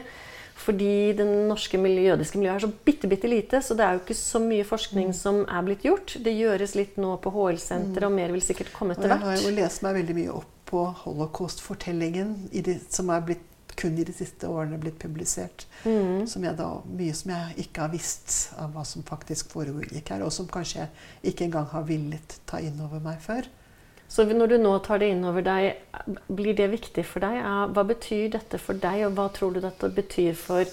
[0.55, 4.03] Fordi det norske miljø, jødiske miljøet er så bitte, bitte lite, så det er jo
[4.05, 5.13] ikke så mye forskning Mm.
[5.13, 6.15] som er blitt gjort.
[6.24, 9.36] Det gjøres litt nå på HL-senteret, og mer vil sikkert komme Og etter jeg har
[9.38, 12.36] jo lest meg veldig mye opp på holocaust-fortellingen
[12.89, 13.47] som er blitt,
[13.80, 15.63] kun i de siste årene blitt publisert.
[15.86, 16.28] Mm.
[16.28, 20.26] Som jeg da, mye som jeg ikke har visst av hva som faktisk foregikk her,
[20.26, 23.47] og som kanskje jeg ikke engang har villet ta inn over meg før.
[24.11, 25.78] Så når du nå tar det inn over deg,
[26.28, 27.38] blir det viktig for deg?
[27.72, 30.67] Hva betyr dette for deg, og hva tror du dette betyr for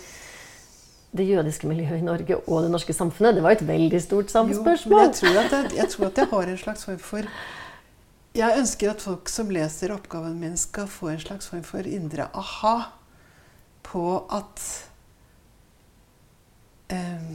[1.19, 3.39] det jødiske miljøet i Norge og det norske samfunnet?
[3.39, 6.31] Det var et veldig stort Jo, men jeg tror, at jeg, jeg tror at jeg
[6.35, 7.31] har en slags form for
[8.37, 12.29] Jeg ønsker at folk som leser oppgaven min, skal få en slags form for indre
[12.37, 12.77] aha
[13.89, 14.05] på
[14.37, 14.65] at
[16.93, 17.31] eh,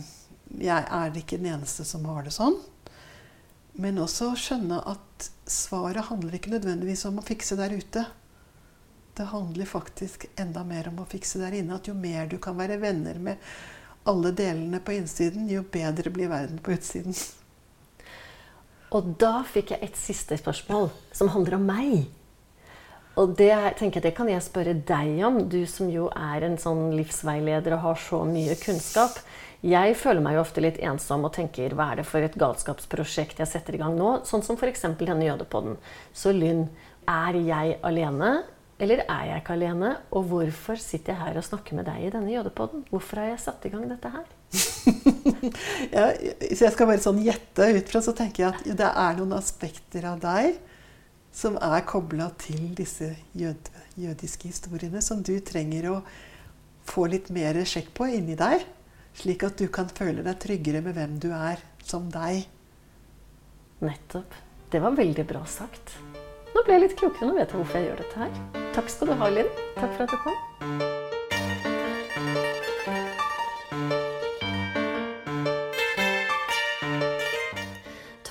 [0.62, 2.60] jeg er ikke den eneste som har det sånn.
[3.82, 8.06] Men også skjønne at svaret handler ikke nødvendigvis om å fikse der ute.
[9.18, 11.80] Det handler faktisk enda mer om å fikse der inne.
[11.80, 13.42] At jo mer du kan være venner med
[14.10, 17.18] alle delene på innsiden, jo bedre blir verden på utsiden.
[18.94, 22.04] Og da fikk jeg et siste spørsmål som handler om meg.
[23.18, 26.58] Og det tenker jeg, det kan jeg spørre deg om, du som jo er en
[26.62, 29.20] sånn livsveileder og har så mye kunnskap.
[29.64, 33.40] Jeg føler meg jo ofte litt ensom og tenker hva er det for et galskapsprosjekt
[33.40, 34.18] jeg setter i gang nå?
[34.28, 34.84] Sånn som f.eks.
[35.00, 35.78] denne jødepodden.
[36.14, 36.66] Så Lynn,
[37.10, 38.34] er jeg alene?
[38.82, 39.96] Eller er jeg ikke alene?
[40.12, 42.88] Og hvorfor sitter jeg her og snakker med deg i denne jødepodden?
[42.90, 44.26] Hvorfor har jeg satt i gang dette her?
[45.94, 46.08] Ja,
[46.56, 49.36] så jeg skal bare sånn gjette ut fra, så tenker jeg at det er noen
[49.38, 50.56] aspekter av deg
[51.34, 55.98] som er kobla til disse jød, jødiske historiene, som du trenger å
[56.88, 58.66] få litt mer sjekk på inni deg.
[59.18, 62.46] Slik at du kan føle deg tryggere med hvem du er som deg.
[63.84, 64.38] Nettopp.
[64.74, 65.98] Det var veldig bra sagt.
[66.54, 67.30] Nå ble jeg litt klokere.
[67.30, 68.68] Nå vet jeg hvorfor jeg gjør dette her.
[68.78, 69.56] Takk skal du ha, Linn.
[69.78, 71.03] Takk for at du kom.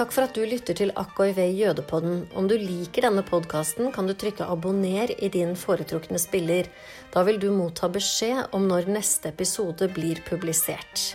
[0.02, 2.24] Takk for at du lytter til AKIV Jødepodden.
[2.34, 6.66] Om du liker denne podkasten, kan du trykke 'abonner' i din foretrukne spiller.
[7.14, 11.14] Da vil du motta beskjed om når neste episode blir publisert.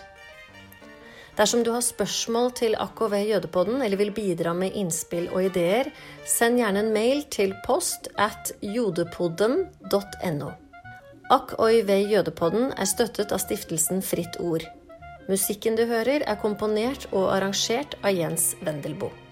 [1.35, 5.91] Dersom du har spørsmål til AKV Jødepodden eller vil bidra med innspill og ideer,
[6.25, 10.51] send gjerne en mail til post at jodepodden.no.
[11.29, 14.76] AKOIV Jødepodden er støttet av stiftelsen Fritt Ord.
[15.27, 19.26] Musikken du hører, er komponert og arrangert av Jens Wendelboe.